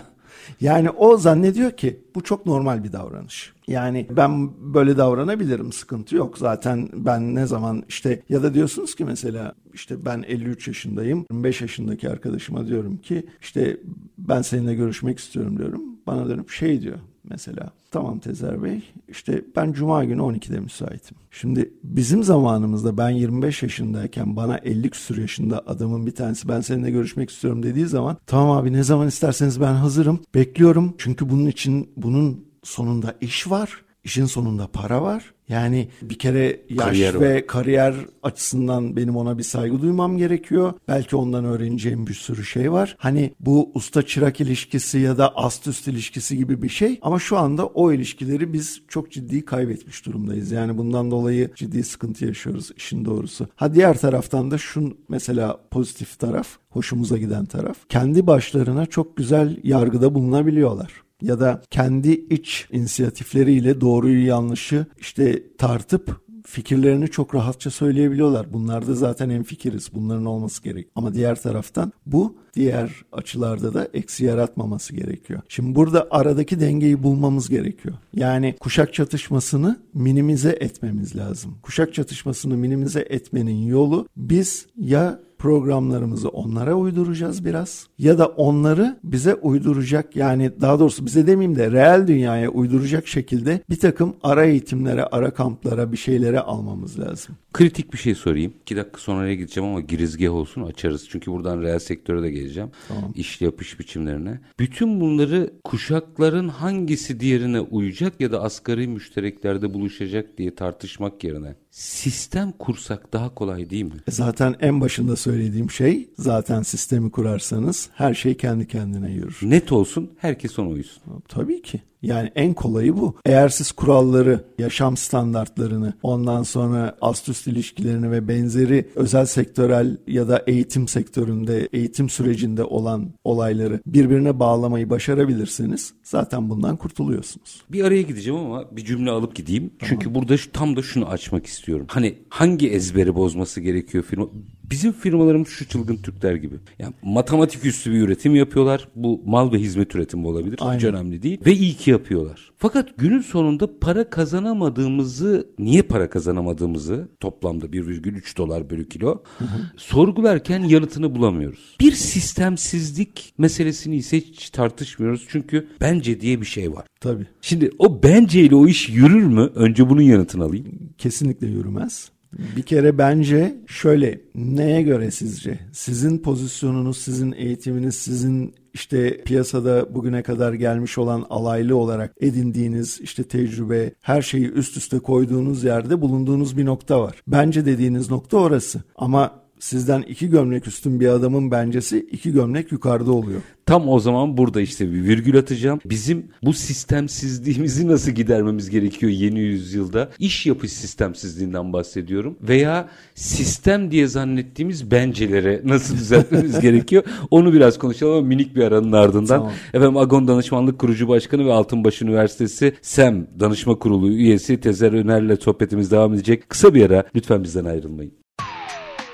[0.61, 3.53] Yani o zannediyor ki bu çok normal bir davranış.
[3.67, 6.37] Yani ben böyle davranabilirim sıkıntı yok.
[6.37, 11.25] Zaten ben ne zaman işte ya da diyorsunuz ki mesela işte ben 53 yaşındayım.
[11.31, 13.77] 25 yaşındaki arkadaşıma diyorum ki işte
[14.17, 15.81] ben seninle görüşmek istiyorum diyorum.
[16.07, 16.97] Bana dönüp şey diyor
[17.29, 17.71] mesela.
[17.91, 21.17] Tamam Tezer Bey işte ben cuma günü 12'de müsaitim.
[21.31, 26.91] Şimdi bizim zamanımızda ben 25 yaşındayken bana 50 küsur yaşında adamın bir tanesi ben seninle
[26.91, 30.95] görüşmek istiyorum dediği zaman tamam abi ne zaman isterseniz ben hazırım bekliyorum.
[30.97, 33.88] Çünkü bunun için bunun sonunda iş var.
[34.03, 35.33] İşin sonunda para var.
[35.49, 40.73] Yani bir kere yaş kariyer ve kariyer açısından benim ona bir saygı duymam gerekiyor.
[40.87, 42.95] Belki ondan öğreneceğim bir sürü şey var.
[42.99, 46.99] Hani bu usta çırak ilişkisi ya da ast üst ilişkisi gibi bir şey.
[47.01, 50.51] Ama şu anda o ilişkileri biz çok ciddi kaybetmiş durumdayız.
[50.51, 53.47] Yani bundan dolayı ciddi sıkıntı yaşıyoruz işin doğrusu.
[53.55, 57.77] Ha diğer taraftan da şu mesela pozitif taraf, hoşumuza giden taraf.
[57.89, 66.29] Kendi başlarına çok güzel yargıda bulunabiliyorlar ya da kendi iç inisiyatifleriyle doğruyu yanlışı işte tartıp
[66.49, 68.53] fikirlerini çok rahatça söyleyebiliyorlar.
[68.53, 69.89] Bunlarda zaten en fikiriz.
[69.93, 70.87] Bunların olması gerek.
[70.95, 75.41] Ama diğer taraftan bu diğer açılarda da eksi yaratmaması gerekiyor.
[75.49, 77.95] Şimdi burada aradaki dengeyi bulmamız gerekiyor.
[78.13, 81.57] Yani kuşak çatışmasını minimize etmemiz lazım.
[81.63, 89.35] Kuşak çatışmasını minimize etmenin yolu biz ya programlarımızı onlara uyduracağız biraz ya da onları bize
[89.35, 95.03] uyduracak yani daha doğrusu bize demeyeyim de reel dünyaya uyduracak şekilde bir takım ara eğitimlere,
[95.03, 97.35] ara kamplara bir şeylere almamız lazım.
[97.53, 98.53] Kritik bir şey sorayım.
[98.61, 101.07] İki dakika sonraya gideceğim ama girizgah olsun açarız.
[101.09, 102.69] Çünkü buradan reel sektöre de geleceğim.
[102.87, 103.11] Tamam.
[103.15, 104.39] İş yapış biçimlerine.
[104.59, 112.51] Bütün bunları kuşakların hangisi diğerine uyacak ya da asgari müştereklerde buluşacak diye tartışmak yerine sistem
[112.51, 113.99] kursak daha kolay değil mi?
[114.09, 119.39] Zaten en başında söylediğim şey zaten sistemi kurarsanız her şey kendi kendine yürür.
[119.41, 121.03] Net olsun herkes ona uysun.
[121.27, 121.81] Tabii ki.
[122.01, 123.15] Yani en kolayı bu.
[123.25, 130.27] Eğer siz kuralları, yaşam standartlarını, ondan sonra ast üst ilişkilerini ve benzeri özel sektörel ya
[130.27, 137.61] da eğitim sektöründe, eğitim sürecinde olan olayları birbirine bağlamayı başarabilirseniz zaten bundan kurtuluyorsunuz.
[137.71, 139.69] Bir araya gideceğim ama bir cümle alıp gideyim.
[139.79, 139.89] Tamam.
[139.89, 141.85] Çünkü burada tam da şunu açmak istiyorum.
[141.89, 144.27] Hani hangi ezberi bozması gerekiyor firma?
[144.71, 146.55] Bizim firmalarımız şu çılgın Türkler gibi.
[146.79, 148.87] Yani matematik üstü bir üretim yapıyorlar.
[148.95, 150.59] Bu mal ve hizmet üretimi olabilir.
[150.61, 150.77] Aynen.
[150.77, 151.39] Hiç önemli değil.
[151.45, 152.51] Ve iyi ki yapıyorlar.
[152.57, 159.71] Fakat günün sonunda para kazanamadığımızı, niye para kazanamadığımızı toplamda 1,3 dolar bölü kilo hı hı.
[159.77, 161.75] sorgularken yanıtını bulamıyoruz.
[161.79, 165.25] Bir sistemsizlik meselesini ise hiç tartışmıyoruz.
[165.29, 166.85] Çünkü bence diye bir şey var.
[166.99, 167.27] Tabii.
[167.41, 169.51] Şimdi o bence ile o iş yürür mü?
[169.55, 170.65] Önce bunun yanıtını alayım.
[170.97, 172.11] Kesinlikle yürümez.
[172.55, 175.59] Bir kere bence şöyle neye göre sizce?
[175.73, 183.23] Sizin pozisyonunuz, sizin eğitiminiz, sizin işte piyasada bugüne kadar gelmiş olan alaylı olarak edindiğiniz işte
[183.23, 187.21] tecrübe, her şeyi üst üste koyduğunuz yerde bulunduğunuz bir nokta var.
[187.27, 188.83] Bence dediğiniz nokta orası.
[188.95, 193.41] Ama sizden iki gömlek üstün bir adamın bencesi iki gömlek yukarıda oluyor.
[193.65, 195.79] Tam o zaman burada işte bir virgül atacağım.
[195.85, 200.09] Bizim bu sistemsizliğimizi nasıl gidermemiz gerekiyor yeni yüzyılda?
[200.19, 202.37] İş yapış sistemsizliğinden bahsediyorum.
[202.41, 207.03] Veya sistem diye zannettiğimiz bencelere nasıl düzeltmemiz gerekiyor?
[207.31, 209.27] Onu biraz konuşalım ama minik bir aranın ardından.
[209.27, 209.51] Tamam.
[209.73, 215.91] Efendim Agon Danışmanlık Kurucu Başkanı ve Altınbaş Üniversitesi SEM Danışma Kurulu üyesi Tezer Öner'le sohbetimiz
[215.91, 216.49] devam edecek.
[216.49, 218.18] Kısa bir ara lütfen bizden ayrılmayın.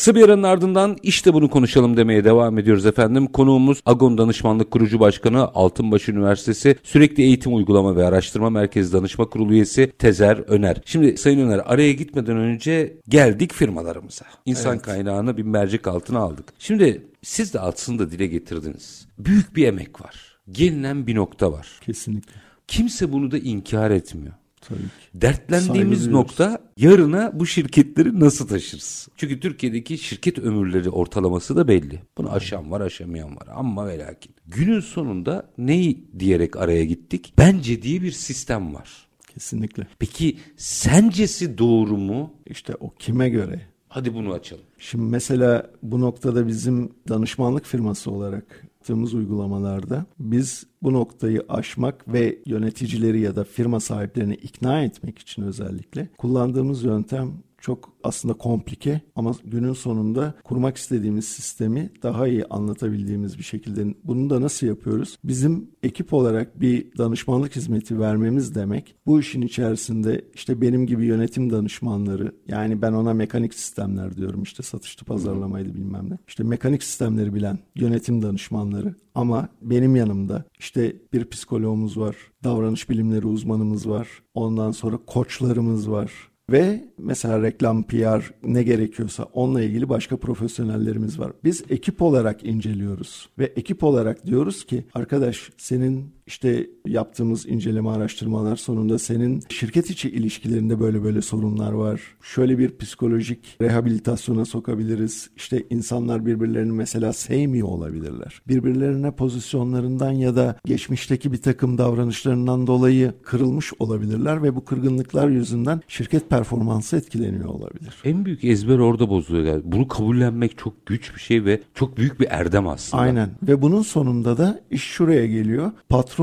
[0.00, 3.26] Kısa bir aranın ardından işte bunu konuşalım demeye devam ediyoruz efendim.
[3.26, 9.52] Konuğumuz Agon Danışmanlık Kurucu Başkanı Altınbaş Üniversitesi Sürekli Eğitim Uygulama ve Araştırma Merkezi Danışma Kurulu
[9.52, 10.76] üyesi Tezer Öner.
[10.84, 14.24] Şimdi Sayın Öner araya gitmeden önce geldik firmalarımıza.
[14.46, 14.82] İnsan evet.
[14.82, 16.44] kaynağını bir mercek altına aldık.
[16.58, 19.06] Şimdi siz de aslında dile getirdiniz.
[19.18, 20.38] Büyük bir emek var.
[20.50, 21.68] Gelinen bir nokta var.
[21.80, 22.32] Kesinlikle.
[22.68, 24.34] Kimse bunu da inkar etmiyor.
[24.60, 24.88] Tabii ki.
[25.14, 29.08] Dertlendiğimiz nokta yarına bu şirketleri nasıl taşırız?
[29.16, 32.02] Çünkü Türkiye'deki şirket ömürleri ortalaması da belli.
[32.18, 34.34] Bunu aşan var aşamayan var ama ve lakin.
[34.46, 37.32] Günün sonunda neyi diyerek araya gittik?
[37.38, 39.08] Bence diye bir sistem var.
[39.34, 39.86] Kesinlikle.
[39.98, 42.34] Peki sencesi doğru mu?
[42.46, 43.60] İşte o kime göre?
[43.88, 44.64] Hadi bunu açalım.
[44.78, 52.38] Şimdi mesela bu noktada bizim danışmanlık firması olarak yaptığımız uygulamalarda biz bu noktayı aşmak ve
[52.46, 59.34] yöneticileri ya da firma sahiplerini ikna etmek için özellikle kullandığımız yöntem çok aslında komplike ama
[59.44, 65.18] günün sonunda kurmak istediğimiz sistemi daha iyi anlatabildiğimiz bir şekilde bunu da nasıl yapıyoruz?
[65.24, 71.50] Bizim ekip olarak bir danışmanlık hizmeti vermemiz demek bu işin içerisinde işte benim gibi yönetim
[71.50, 76.18] danışmanları yani ben ona mekanik sistemler diyorum işte satışlı pazarlamaydı bilmem ne.
[76.28, 83.26] İşte mekanik sistemleri bilen yönetim danışmanları ama benim yanımda işte bir psikologumuz var, davranış bilimleri
[83.26, 90.16] uzmanımız var, ondan sonra koçlarımız var, ve mesela reklam, PR ne gerekiyorsa onunla ilgili başka
[90.16, 91.32] profesyonellerimiz var.
[91.44, 98.56] Biz ekip olarak inceliyoruz ve ekip olarak diyoruz ki arkadaş senin işte yaptığımız inceleme araştırmalar
[98.56, 102.00] sonunda senin şirket içi ilişkilerinde böyle böyle sorunlar var.
[102.22, 105.30] Şöyle bir psikolojik rehabilitasyona sokabiliriz.
[105.36, 108.42] İşte insanlar birbirlerini mesela sevmiyor olabilirler.
[108.48, 115.80] Birbirlerine pozisyonlarından ya da geçmişteki bir takım davranışlarından dolayı kırılmış olabilirler ve bu kırgınlıklar yüzünden
[115.88, 117.94] şirket performansı etkileniyor olabilir.
[118.04, 119.72] En büyük ezber orada bozuluyor galiba.
[119.72, 123.02] Bunu kabullenmek çok güç bir şey ve çok büyük bir erdem aslında.
[123.02, 125.72] Aynen ve bunun sonunda da iş şuraya geliyor.
[125.88, 126.19] Patron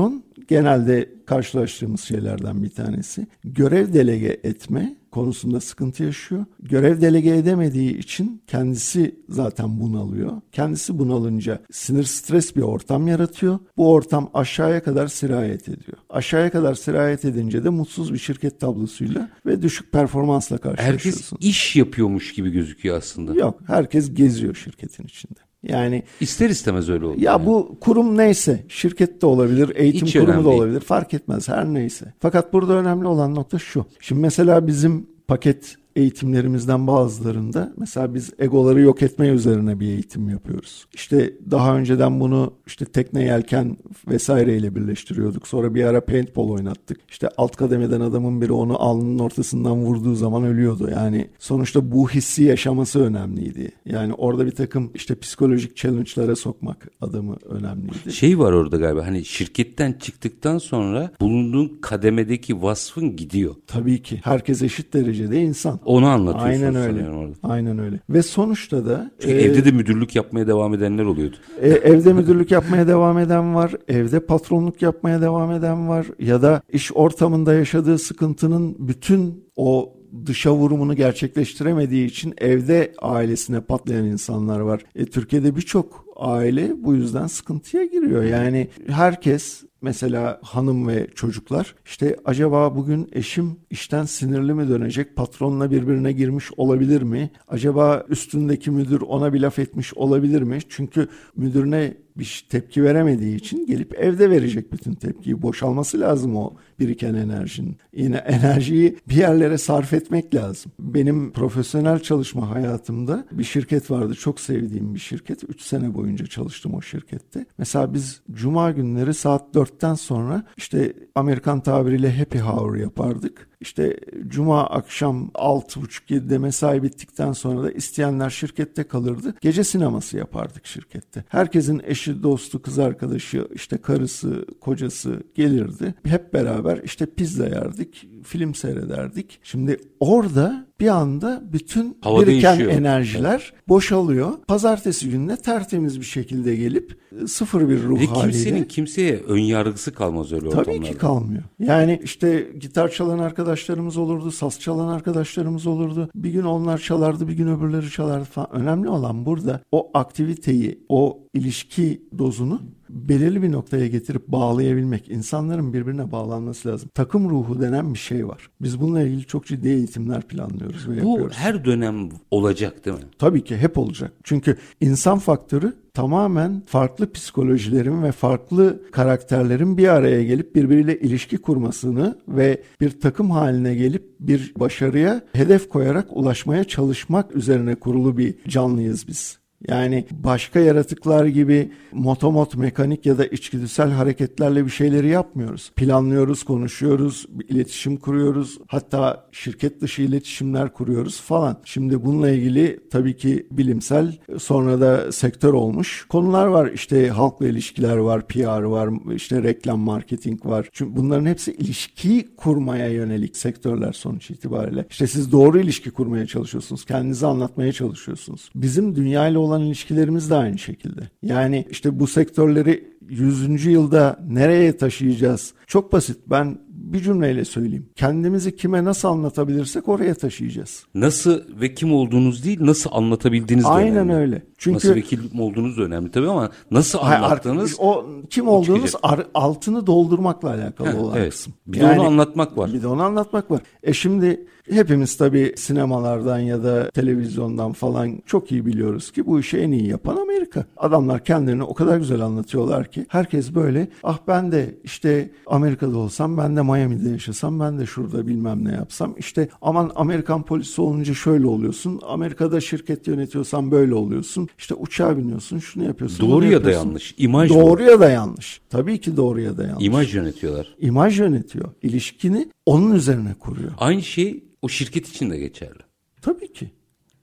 [0.48, 3.26] genelde karşılaştığımız şeylerden bir tanesi.
[3.44, 6.44] Görev delege etme konusunda sıkıntı yaşıyor.
[6.62, 10.40] Görev delege edemediği için kendisi zaten bunalıyor.
[10.52, 13.58] Kendisi bunalınca sinir stres bir ortam yaratıyor.
[13.76, 15.98] Bu ortam aşağıya kadar sirayet ediyor.
[16.10, 21.36] Aşağıya kadar sirayet edince de mutsuz bir şirket tablosuyla ve düşük performansla karşılaşıyorsun.
[21.36, 23.34] Herkes iş yapıyormuş gibi gözüküyor aslında.
[23.34, 25.47] Yok, herkes geziyor şirketin içinde.
[25.62, 27.20] Yani ister istemez öyle oluyor.
[27.20, 27.46] Ya yani.
[27.46, 32.14] bu kurum neyse, şirket de olabilir, eğitim Hiç kurumu da olabilir, fark etmez her neyse.
[32.20, 33.86] Fakat burada önemli olan nokta şu.
[34.00, 40.86] Şimdi mesela bizim paket eğitimlerimizden bazılarında mesela biz egoları yok etme üzerine bir eğitim yapıyoruz.
[40.94, 43.76] İşte daha önceden bunu işte tekne yelken
[44.08, 45.48] vesaireyle birleştiriyorduk.
[45.48, 47.00] Sonra bir ara paintball oynattık.
[47.08, 50.90] İşte alt kademeden adamın biri onu alnının ortasından vurduğu zaman ölüyordu.
[50.90, 53.72] Yani sonuçta bu hissi yaşaması önemliydi.
[53.86, 58.12] Yani orada bir takım işte psikolojik challenge'lara sokmak adamı önemliydi.
[58.12, 63.54] Şey var orada galiba hani şirketten çıktıktan sonra bulunduğun kademedeki vasfın gidiyor.
[63.66, 64.20] Tabii ki.
[64.24, 65.80] Herkes eşit derecede insan.
[65.88, 67.10] Onu anlatıyorsunuz Aynen öyle.
[67.10, 67.34] Orada.
[67.42, 68.00] Aynen öyle.
[68.10, 71.36] Ve sonuçta da Çünkü e, evde de müdürlük yapmaya devam edenler oluyordu.
[71.60, 73.72] E, evde müdürlük yapmaya devam eden var.
[73.88, 76.06] Evde patronluk yapmaya devam eden var.
[76.18, 79.94] Ya da iş ortamında yaşadığı sıkıntının bütün o
[80.26, 84.82] dışa vurumunu gerçekleştiremediği için evde ailesine patlayan insanlar var.
[84.94, 88.24] E, Türkiye'de birçok aile bu yüzden sıkıntıya giriyor.
[88.24, 95.70] Yani herkes mesela hanım ve çocuklar işte acaba bugün eşim işten sinirli mi dönecek patronla
[95.70, 97.30] birbirine girmiş olabilir mi?
[97.48, 100.58] Acaba üstündeki müdür ona bir laf etmiş olabilir mi?
[100.68, 105.42] Çünkü müdürüne bir tepki veremediği için gelip evde verecek bütün tepkiyi.
[105.42, 107.76] Boşalması lazım o biriken enerjinin.
[107.92, 110.72] Yine enerjiyi bir yerlere sarf etmek lazım.
[110.80, 114.14] Benim profesyonel çalışma hayatımda bir şirket vardı.
[114.14, 115.44] Çok sevdiğim bir şirket.
[115.48, 117.46] 3 sene boyunca çalıştım o şirkette.
[117.58, 123.48] Mesela biz cuma günleri saat 4'ten sonra işte Amerikan tabiriyle happy hour yapardık.
[123.60, 129.34] İşte cuma akşam 6.30-7'de mesai bittikten sonra da isteyenler şirkette kalırdı.
[129.40, 131.24] Gece sineması yapardık şirkette.
[131.28, 135.94] Herkesin eşi, dostu, kız arkadaşı, işte karısı, kocası gelirdi.
[136.04, 139.38] Hep beraber işte pizza yerdik, film seyrederdik.
[139.42, 142.80] Şimdi orada bir anda bütün Hava biriken değişiyor.
[142.80, 144.30] enerjiler boşalıyor.
[144.48, 148.30] Pazartesi gününe tertemiz bir şekilde gelip e, sıfır bir ruh Ve haliyle.
[148.32, 150.72] kimsenin kimseye ön yargısı kalmaz öyle ortamlarda.
[150.72, 151.42] Tabii ki kalmıyor.
[151.58, 156.10] Yani işte gitar çalan arkadaşlarımız olurdu, saz çalan arkadaşlarımız olurdu.
[156.14, 158.48] Bir gün onlar çalardı, bir gün öbürleri çalardı falan.
[158.52, 165.08] Önemli olan burada o aktiviteyi, o ilişki dozunu belirli bir noktaya getirip bağlayabilmek.
[165.10, 166.90] İnsanların birbirine bağlanması lazım.
[166.94, 168.50] Takım ruhu denen bir şey var.
[168.60, 171.36] Biz bununla ilgili çok ciddi eğitimler planlıyoruz ve Bu yapıyoruz.
[171.36, 173.02] her dönem olacak değil mi?
[173.18, 174.12] Tabii ki hep olacak.
[174.24, 182.18] Çünkü insan faktörü tamamen farklı psikolojilerin ve farklı karakterlerin bir araya gelip birbiriyle ilişki kurmasını
[182.28, 189.08] ve bir takım haline gelip bir başarıya hedef koyarak ulaşmaya çalışmak üzerine kurulu bir canlıyız
[189.08, 189.38] biz.
[189.66, 195.72] Yani başka yaratıklar gibi motomot mekanik ya da içgüdüsel hareketlerle bir şeyleri yapmıyoruz.
[195.76, 198.58] Planlıyoruz, konuşuyoruz, iletişim kuruyoruz.
[198.66, 201.58] Hatta şirket dışı iletişimler kuruyoruz falan.
[201.64, 206.70] Şimdi bununla ilgili tabii ki bilimsel sonra da sektör olmuş konular var.
[206.74, 210.68] İşte halkla ilişkiler var, PR var, işte reklam, marketing var.
[210.72, 214.86] Çünkü bunların hepsi ilişki kurmaya yönelik sektörler sonuç itibariyle.
[214.90, 216.84] İşte siz doğru ilişki kurmaya çalışıyorsunuz.
[216.84, 218.50] Kendinizi anlatmaya çalışıyorsunuz.
[218.54, 221.00] Bizim dünyayla olan ilişkilerimiz de aynı şekilde.
[221.22, 223.64] Yani işte bu sektörleri 100.
[223.66, 225.54] yılda nereye taşıyacağız?
[225.66, 226.16] Çok basit.
[226.26, 227.86] Ben bir cümleyle söyleyeyim.
[227.96, 230.84] Kendimizi kime nasıl anlatabilirsek oraya taşıyacağız.
[230.94, 234.14] Nasıl ve kim olduğunuz değil, nasıl anlatabildiğiniz de Aynen önemli.
[234.14, 234.42] öyle.
[234.58, 239.86] Çünkü nasıl vekil olduğunuz da önemli tabii ama nasıl anlattığınız o kim olduğunuz ar- altını
[239.86, 241.30] doldurmakla alakalı Heh, olan evet.
[241.30, 241.52] kısım.
[241.66, 242.72] Bir de onu anlatmak var.
[242.72, 243.60] Bir de onu anlatmak var.
[243.82, 249.58] E şimdi hepimiz tabii sinemalardan ya da televizyondan falan çok iyi biliyoruz ki bu işi
[249.58, 250.64] en iyi yapan Amerika.
[250.76, 256.38] Adamlar kendilerini o kadar güzel anlatıyorlar ki herkes böyle ah ben de işte Amerika'da olsam
[256.38, 261.14] ben de Miami'de yaşasam ben de şurada bilmem ne yapsam işte aman Amerikan polisi olunca
[261.14, 266.54] şöyle oluyorsun Amerika'da şirket yönetiyorsan böyle oluyorsun işte uçağa biniyorsun şunu yapıyorsun doğru ya da
[266.54, 266.86] yapıyorsun.
[266.86, 267.14] yanlış.
[267.18, 267.50] İmaj.
[267.50, 268.60] Doğru ya da yanlış.
[268.70, 269.86] Tabii ki doğru ya da yanlış.
[269.86, 270.74] İmaj yönetiyorlar.
[270.80, 271.68] İmaj yönetiyor.
[271.82, 273.72] İlişkini onun üzerine kuruyor.
[273.78, 275.82] Aynı şey o şirket için de geçerli.
[276.22, 276.70] Tabii ki.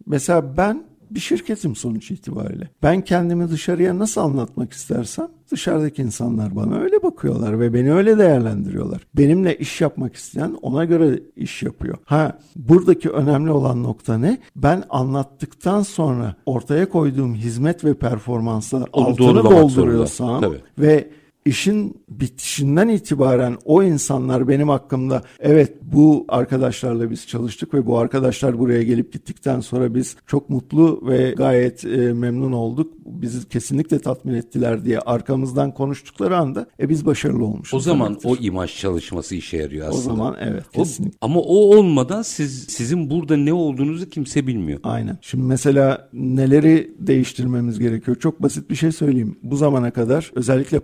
[0.06, 2.69] Mesela ben bir şirketim sonuç itibariyle.
[2.84, 9.08] Ben kendimi dışarıya nasıl anlatmak istersem dışarıdaki insanlar bana öyle bakıyorlar ve beni öyle değerlendiriyorlar.
[9.17, 11.98] Benimle iş yapmak isteyen ona göre iş yapıyor.
[12.06, 14.38] Ha buradaki önemli olan nokta ne?
[14.56, 21.10] Ben anlattıktan sonra ortaya koyduğum hizmet ve performansla Onu altını dolduruyorsam ve
[21.55, 28.60] işin bitişinden itibaren o insanlar benim hakkımda evet bu arkadaşlarla biz çalıştık ve bu arkadaşlar
[28.60, 32.93] buraya gelip gittikten sonra biz çok mutlu ve gayet e, memnun olduk.
[33.05, 37.73] Bizi kesinlikle tatmin ettiler diye arkamızdan konuştukları anda e biz başarılı olmuşuz.
[37.73, 38.29] O zaman demektir.
[38.29, 40.03] o imaj çalışması işe yarıyor o aslında.
[40.15, 41.17] zaman evet O- kesinlikle.
[41.21, 44.79] ama o olmadan siz sizin burada ne olduğunuzu kimse bilmiyor.
[44.84, 45.17] Aynen.
[45.21, 48.17] Şimdi mesela neleri değiştirmemiz gerekiyor?
[48.19, 49.38] Çok basit bir şey söyleyeyim.
[49.43, 50.79] Bu zamana kadar özellikle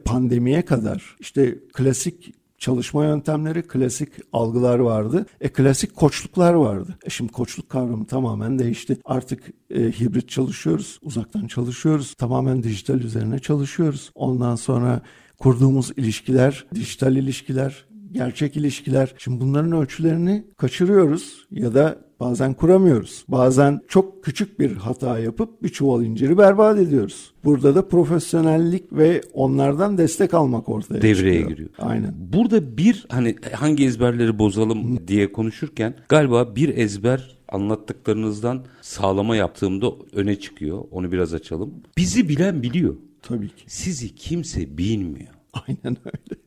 [0.52, 5.26] pandemiye kadar işte klasik çalışma yöntemleri, klasik algılar vardı.
[5.42, 6.98] E klasik koçluklar vardı.
[7.06, 8.98] E şimdi koçluk kavramı tamamen değişti.
[9.06, 12.14] Artık e, hibrit çalışıyoruz, uzaktan çalışıyoruz.
[12.14, 14.12] Tamamen dijital üzerine çalışıyoruz.
[14.16, 15.02] Ondan sonra
[15.38, 19.14] kurduğumuz ilişkiler, dijital ilişkiler, gerçek ilişkiler.
[19.18, 23.26] Şimdi bunların ölçülerini kaçırıyoruz ya da bazen kuramıyoruz.
[23.28, 27.34] Bazen çok küçük bir hata yapıp bir çuval inciri berbat ediyoruz.
[27.44, 31.50] Burada da profesyonellik ve onlardan destek almak ortaya Devreye çıkıyor.
[31.50, 31.70] giriyor.
[31.80, 32.14] Aynen.
[32.34, 40.36] Burada bir hani hangi ezberleri bozalım diye konuşurken galiba bir ezber anlattıklarınızdan sağlama yaptığımda öne
[40.40, 40.84] çıkıyor.
[40.92, 41.74] Onu biraz açalım.
[41.98, 42.96] Bizi bilen biliyor.
[43.22, 43.64] Tabii ki.
[43.68, 45.30] Sizi kimse bilmiyor.
[45.54, 46.42] Aynen öyle.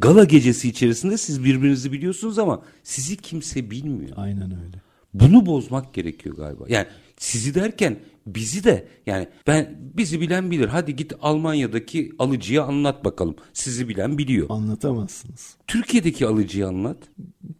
[0.00, 4.12] Gala gecesi içerisinde siz birbirinizi biliyorsunuz ama sizi kimse bilmiyor.
[4.16, 4.82] Aynen öyle.
[5.14, 6.64] Bunu bozmak gerekiyor galiba.
[6.68, 10.68] Yani sizi derken bizi de yani ben bizi bilen bilir.
[10.68, 13.36] Hadi git Almanya'daki alıcıya anlat bakalım.
[13.52, 14.46] Sizi bilen biliyor.
[14.50, 15.56] Anlatamazsınız.
[15.66, 16.98] Türkiye'deki alıcıyı anlat.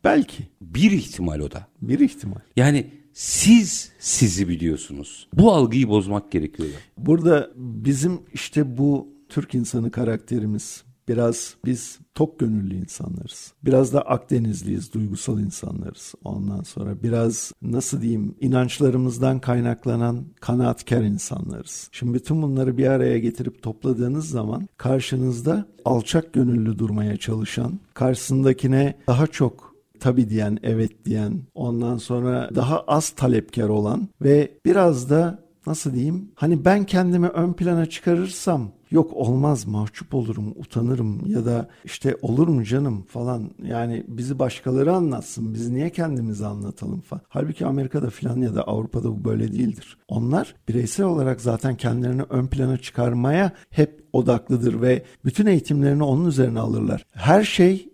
[0.05, 0.42] Belki.
[0.61, 1.66] Bir ihtimal o da.
[1.83, 2.40] Bir ihtimal.
[2.57, 5.29] Yani siz sizi biliyorsunuz.
[5.35, 6.68] Bu algıyı bozmak gerekiyor.
[6.98, 13.52] Burada bizim işte bu Türk insanı karakterimiz biraz biz tok gönüllü insanlarız.
[13.64, 16.14] Biraz da Akdenizliyiz, duygusal insanlarız.
[16.24, 21.88] Ondan sonra biraz nasıl diyeyim inançlarımızdan kaynaklanan kanaatkar insanlarız.
[21.92, 29.26] Şimdi bütün bunları bir araya getirip topladığınız zaman karşınızda alçak gönüllü durmaya çalışan, karşısındakine daha
[29.26, 35.94] çok tabi diyen, evet diyen, ondan sonra daha az talepkar olan ve biraz da nasıl
[35.94, 36.30] diyeyim?
[36.34, 42.48] Hani ben kendimi ön plana çıkarırsam yok olmaz mahcup olurum, utanırım ya da işte olur
[42.48, 43.50] mu canım falan.
[43.64, 45.54] Yani bizi başkaları anlatsın.
[45.54, 47.22] Biz niye kendimizi anlatalım falan.
[47.28, 49.98] Halbuki Amerika'da falan ya da Avrupa'da bu böyle değildir.
[50.09, 56.61] Onlar bireysel olarak zaten kendilerini ön plana çıkarmaya hep odaklıdır ve bütün eğitimlerini onun üzerine
[56.61, 57.06] alırlar.
[57.12, 57.88] Her şey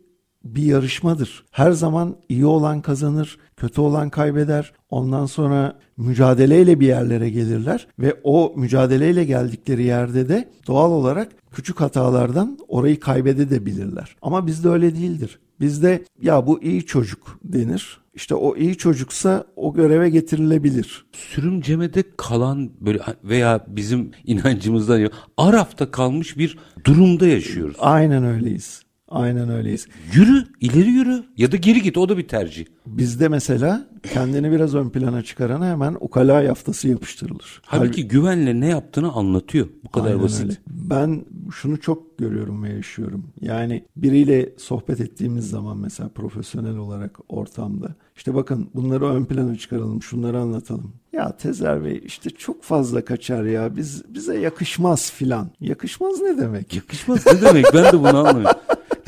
[0.44, 1.44] bir yarışmadır.
[1.50, 4.72] Her zaman iyi olan kazanır, kötü olan kaybeder.
[4.90, 11.80] Ondan sonra mücadeleyle bir yerlere gelirler ve o mücadeleyle geldikleri yerde de doğal olarak küçük
[11.80, 14.16] hatalardan orayı kaybedebilirler.
[14.22, 15.38] Ama bizde öyle değildir.
[15.60, 18.00] Bizde ya bu iyi çocuk denir.
[18.14, 21.06] İşte o iyi çocuksa o göreve getirilebilir.
[21.12, 27.76] Sürümcemede kalan böyle veya bizim inancımızdan Araf'ta kalmış bir durumda yaşıyoruz.
[27.78, 28.83] Aynen öyleyiz.
[29.08, 29.86] Aynen öyleyiz.
[30.14, 32.64] Yürü, ileri yürü ya da geri git o da bir tercih.
[32.86, 37.62] Bizde mesela kendini biraz ön plana çıkarana hemen ukala yaftası yapıştırılır.
[37.64, 39.68] Halbuki Halbuki güvenle ne yaptığını anlatıyor.
[39.84, 40.44] Bu kadar Aynen basit.
[40.44, 40.56] Öyle.
[40.66, 41.24] Ben
[41.54, 43.26] şunu çok görüyorum ve yaşıyorum.
[43.40, 50.02] Yani biriyle sohbet ettiğimiz zaman mesela profesyonel olarak ortamda işte bakın bunları ön plana çıkaralım,
[50.02, 50.92] şunları anlatalım.
[51.14, 55.50] Ya Tezer Bey işte çok fazla kaçar ya biz bize yakışmaz filan.
[55.60, 56.74] Yakışmaz ne demek?
[56.74, 57.66] Yakışmaz ne demek?
[57.74, 58.60] Ben de bunu anlamıyorum.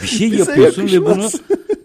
[0.03, 1.11] Bir şey Bize yapıyorsun yakışmaz.
[1.11, 1.29] ve bunu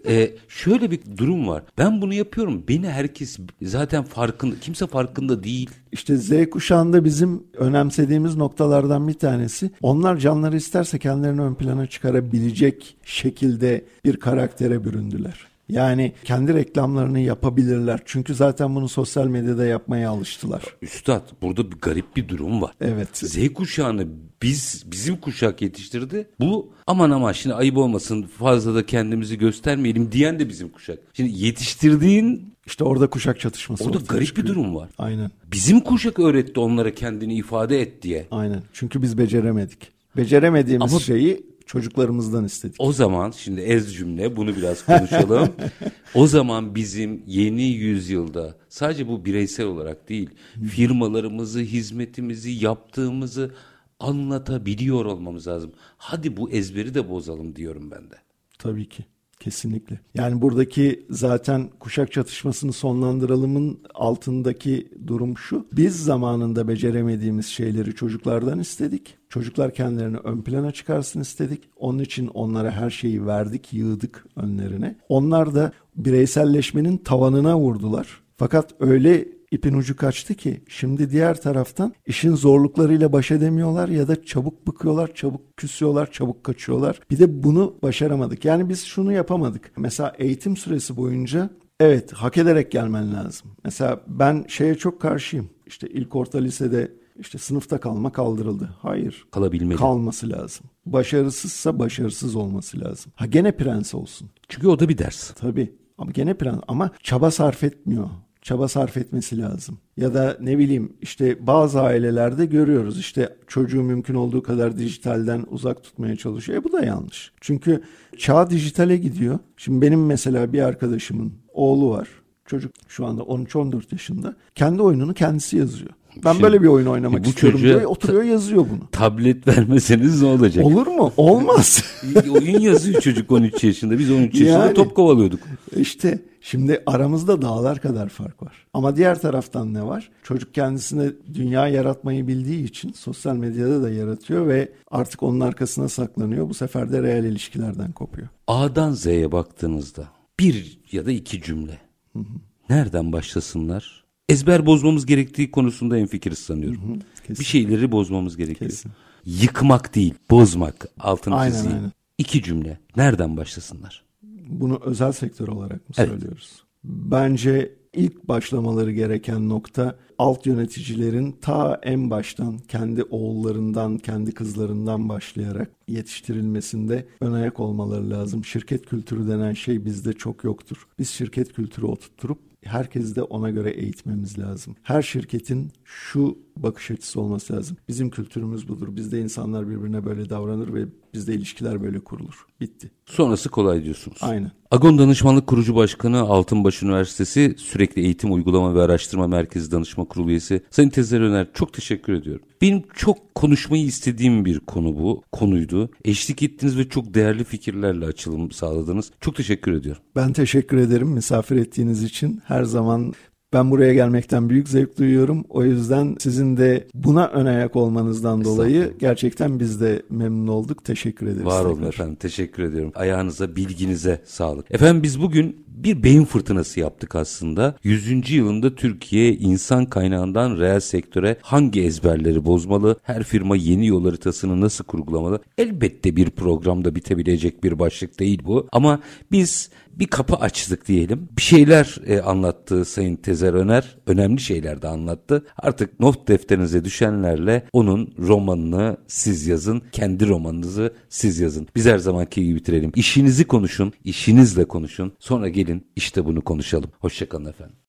[0.06, 1.62] e, şöyle bir durum var.
[1.78, 2.64] Ben bunu yapıyorum.
[2.68, 5.70] Beni herkes zaten farkında, kimse farkında değil.
[5.92, 9.70] İşte Z kuşağında bizim önemsediğimiz noktalardan bir tanesi.
[9.82, 15.51] Onlar canları isterse kendilerini ön plana çıkarabilecek şekilde bir karaktere büründüler.
[15.72, 18.00] Yani kendi reklamlarını yapabilirler.
[18.04, 20.62] Çünkü zaten bunu sosyal medyada yapmaya alıştılar.
[20.82, 22.72] Üstad burada bir garip bir durum var.
[22.80, 23.08] Evet.
[23.16, 24.06] Z kuşağını
[24.42, 26.28] biz bizim kuşak yetiştirdi.
[26.40, 30.98] Bu aman aman şimdi ayıp olmasın fazla da kendimizi göstermeyelim diyen de bizim kuşak.
[31.12, 34.48] Şimdi yetiştirdiğin işte orada kuşak çatışması Orada garip çıkıyor.
[34.48, 34.88] bir durum var.
[34.98, 35.30] Aynen.
[35.52, 38.26] Bizim kuşak öğretti onlara kendini ifade et diye.
[38.30, 38.62] Aynen.
[38.72, 39.78] Çünkü biz beceremedik.
[40.16, 42.76] Beceremediğimiz Ama şeyi çocuklarımızdan istedik.
[42.78, 45.48] O zaman şimdi ez cümle bunu biraz konuşalım.
[46.14, 50.30] o zaman bizim yeni yüzyılda sadece bu bireysel olarak değil
[50.70, 53.54] firmalarımızı, hizmetimizi, yaptığımızı
[54.00, 55.72] anlatabiliyor olmamız lazım.
[55.96, 58.16] Hadi bu ezberi de bozalım diyorum ben de.
[58.58, 59.04] Tabii ki.
[59.40, 60.00] Kesinlikle.
[60.14, 65.66] Yani buradaki zaten kuşak çatışmasını sonlandıralımın altındaki durum şu.
[65.72, 69.14] Biz zamanında beceremediğimiz şeyleri çocuklardan istedik.
[69.32, 71.62] Çocuklar kendilerini ön plana çıkarsın istedik.
[71.76, 74.96] Onun için onlara her şeyi verdik, yığdık önlerine.
[75.08, 78.20] Onlar da bireyselleşmenin tavanına vurdular.
[78.36, 84.24] Fakat öyle ipin ucu kaçtı ki şimdi diğer taraftan işin zorluklarıyla baş edemiyorlar ya da
[84.24, 87.00] çabuk bıkıyorlar, çabuk küsüyorlar, çabuk kaçıyorlar.
[87.10, 88.44] Bir de bunu başaramadık.
[88.44, 89.72] Yani biz şunu yapamadık.
[89.76, 93.50] Mesela eğitim süresi boyunca evet hak ederek gelmen lazım.
[93.64, 95.50] Mesela ben şeye çok karşıyım.
[95.66, 98.70] İşte ilk orta lisede işte sınıfta kalma kaldırıldı.
[98.82, 99.24] Hayır.
[99.30, 99.78] Kalabilmeli.
[99.78, 100.66] Kalması lazım.
[100.86, 103.12] Başarısızsa başarısız olması lazım.
[103.16, 104.30] Ha gene prens olsun.
[104.48, 105.30] Çünkü o da bir ders.
[105.30, 105.72] Tabii.
[105.98, 108.08] Ama gene prens ama çaba sarf etmiyor
[108.42, 109.78] çaba sarf etmesi lazım.
[109.96, 115.84] Ya da ne bileyim işte bazı ailelerde görüyoruz işte çocuğu mümkün olduğu kadar dijitalden uzak
[115.84, 116.58] tutmaya çalışıyor.
[116.58, 117.32] E bu da yanlış.
[117.40, 117.82] Çünkü
[118.18, 119.38] çağ dijitale gidiyor.
[119.56, 122.08] Şimdi benim mesela bir arkadaşımın oğlu var.
[122.46, 124.36] Çocuk şu anda 13-14 yaşında.
[124.54, 125.90] Kendi oyununu kendisi yazıyor.
[126.24, 128.90] Ben Şimdi, böyle bir oyun oynamak bu istiyorum diye oturuyor yazıyor bunu.
[128.92, 130.66] Tablet vermeseniz ne olacak?
[130.66, 131.12] Olur mu?
[131.16, 131.84] Olmaz.
[132.30, 133.98] oyun yazıyor çocuk 13 yaşında.
[133.98, 135.40] Biz 13 yaşında yani, top kovalıyorduk.
[135.76, 138.66] İşte Şimdi aramızda dağlar kadar fark var.
[138.74, 140.10] Ama diğer taraftan ne var?
[140.22, 146.48] Çocuk kendisine dünya yaratmayı bildiği için sosyal medyada da yaratıyor ve artık onun arkasına saklanıyor.
[146.48, 148.28] Bu sefer de reel ilişkilerden kopuyor.
[148.46, 150.08] A'dan Z'ye baktığınızda
[150.40, 151.78] bir ya da iki cümle.
[152.12, 152.24] Hı hı.
[152.70, 154.01] Nereden başlasınlar?
[154.32, 156.80] Ezber bozmamız gerektiği konusunda en fikir sanıyorum.
[157.28, 158.70] Hı hı, bir şeyleri bozmamız gerekiyor.
[158.70, 158.90] Kesin.
[159.24, 160.86] Yıkmak değil, bozmak.
[161.00, 161.76] Altını aynen, çizeyim.
[161.76, 161.92] Aynen.
[162.18, 162.78] İki cümle.
[162.96, 164.04] Nereden başlasınlar?
[164.48, 166.08] Bunu özel sektör olarak mı evet.
[166.08, 166.64] söylüyoruz?
[166.84, 175.70] Bence ilk başlamaları gereken nokta alt yöneticilerin ta en baştan kendi oğullarından, kendi kızlarından başlayarak
[175.88, 178.44] yetiştirilmesinde ön ayak olmaları lazım.
[178.44, 180.86] Şirket kültürü denen şey bizde çok yoktur.
[180.98, 184.76] Biz şirket kültürü oturtturup herkesi de ona göre eğitmemiz lazım.
[184.82, 187.76] Her şirketin şu bakış açısı olması lazım.
[187.88, 188.96] Bizim kültürümüz budur.
[188.96, 192.46] Bizde insanlar birbirine böyle davranır ve bizde ilişkiler böyle kurulur.
[192.60, 192.90] Bitti.
[193.06, 194.18] Sonrası kolay diyorsunuz.
[194.20, 194.50] Aynen.
[194.70, 200.62] Agon Danışmanlık Kurucu Başkanı Altınbaş Üniversitesi Sürekli Eğitim Uygulama ve Araştırma Merkezi Danışma Kurulu üyesi
[200.70, 202.44] Sayın Tezer Öner çok teşekkür ediyorum.
[202.62, 205.90] Benim çok konuşmayı istediğim bir konu bu, konuydu.
[206.04, 209.10] Eşlik ettiniz ve çok değerli fikirlerle açılım sağladınız.
[209.20, 210.02] Çok teşekkür ediyorum.
[210.16, 212.42] Ben teşekkür ederim misafir ettiğiniz için.
[212.44, 213.12] Her zaman
[213.52, 215.44] Ben buraya gelmekten büyük zevk duyuyorum.
[215.48, 220.84] O yüzden sizin de buna ön ayak olmanızdan dolayı gerçekten biz de memnun olduk.
[220.84, 221.44] Teşekkür ederiz.
[221.44, 222.14] Var olun efendim.
[222.14, 222.92] Teşekkür ediyorum.
[222.94, 224.74] Ayağınıza, bilginize sağlık.
[224.74, 227.74] Efendim biz bugün bir beyin fırtınası yaptık aslında.
[227.82, 228.30] 100.
[228.30, 232.96] yılında Türkiye insan kaynağından reel sektöre hangi ezberleri bozmalı?
[233.02, 235.40] Her firma yeni yol haritasını nasıl kurgulamalı?
[235.58, 238.68] Elbette bir programda bitebilecek bir başlık değil bu.
[238.72, 239.00] Ama
[239.32, 241.28] biz bir kapı açtık diyelim.
[241.36, 243.96] Bir şeyler e, anlattı Sayın Tezer Öner.
[244.06, 245.46] Önemli şeyler de anlattı.
[245.56, 249.82] Artık not defterinize düşenlerle onun romanını siz yazın.
[249.92, 251.68] Kendi romanınızı siz yazın.
[251.76, 252.92] Biz her zamanki gibi bitirelim.
[252.94, 255.12] İşinizi konuşun, işinizle konuşun.
[255.18, 256.90] Sonra gelin işte bunu konuşalım.
[257.00, 257.76] Hoşçakalın efendim.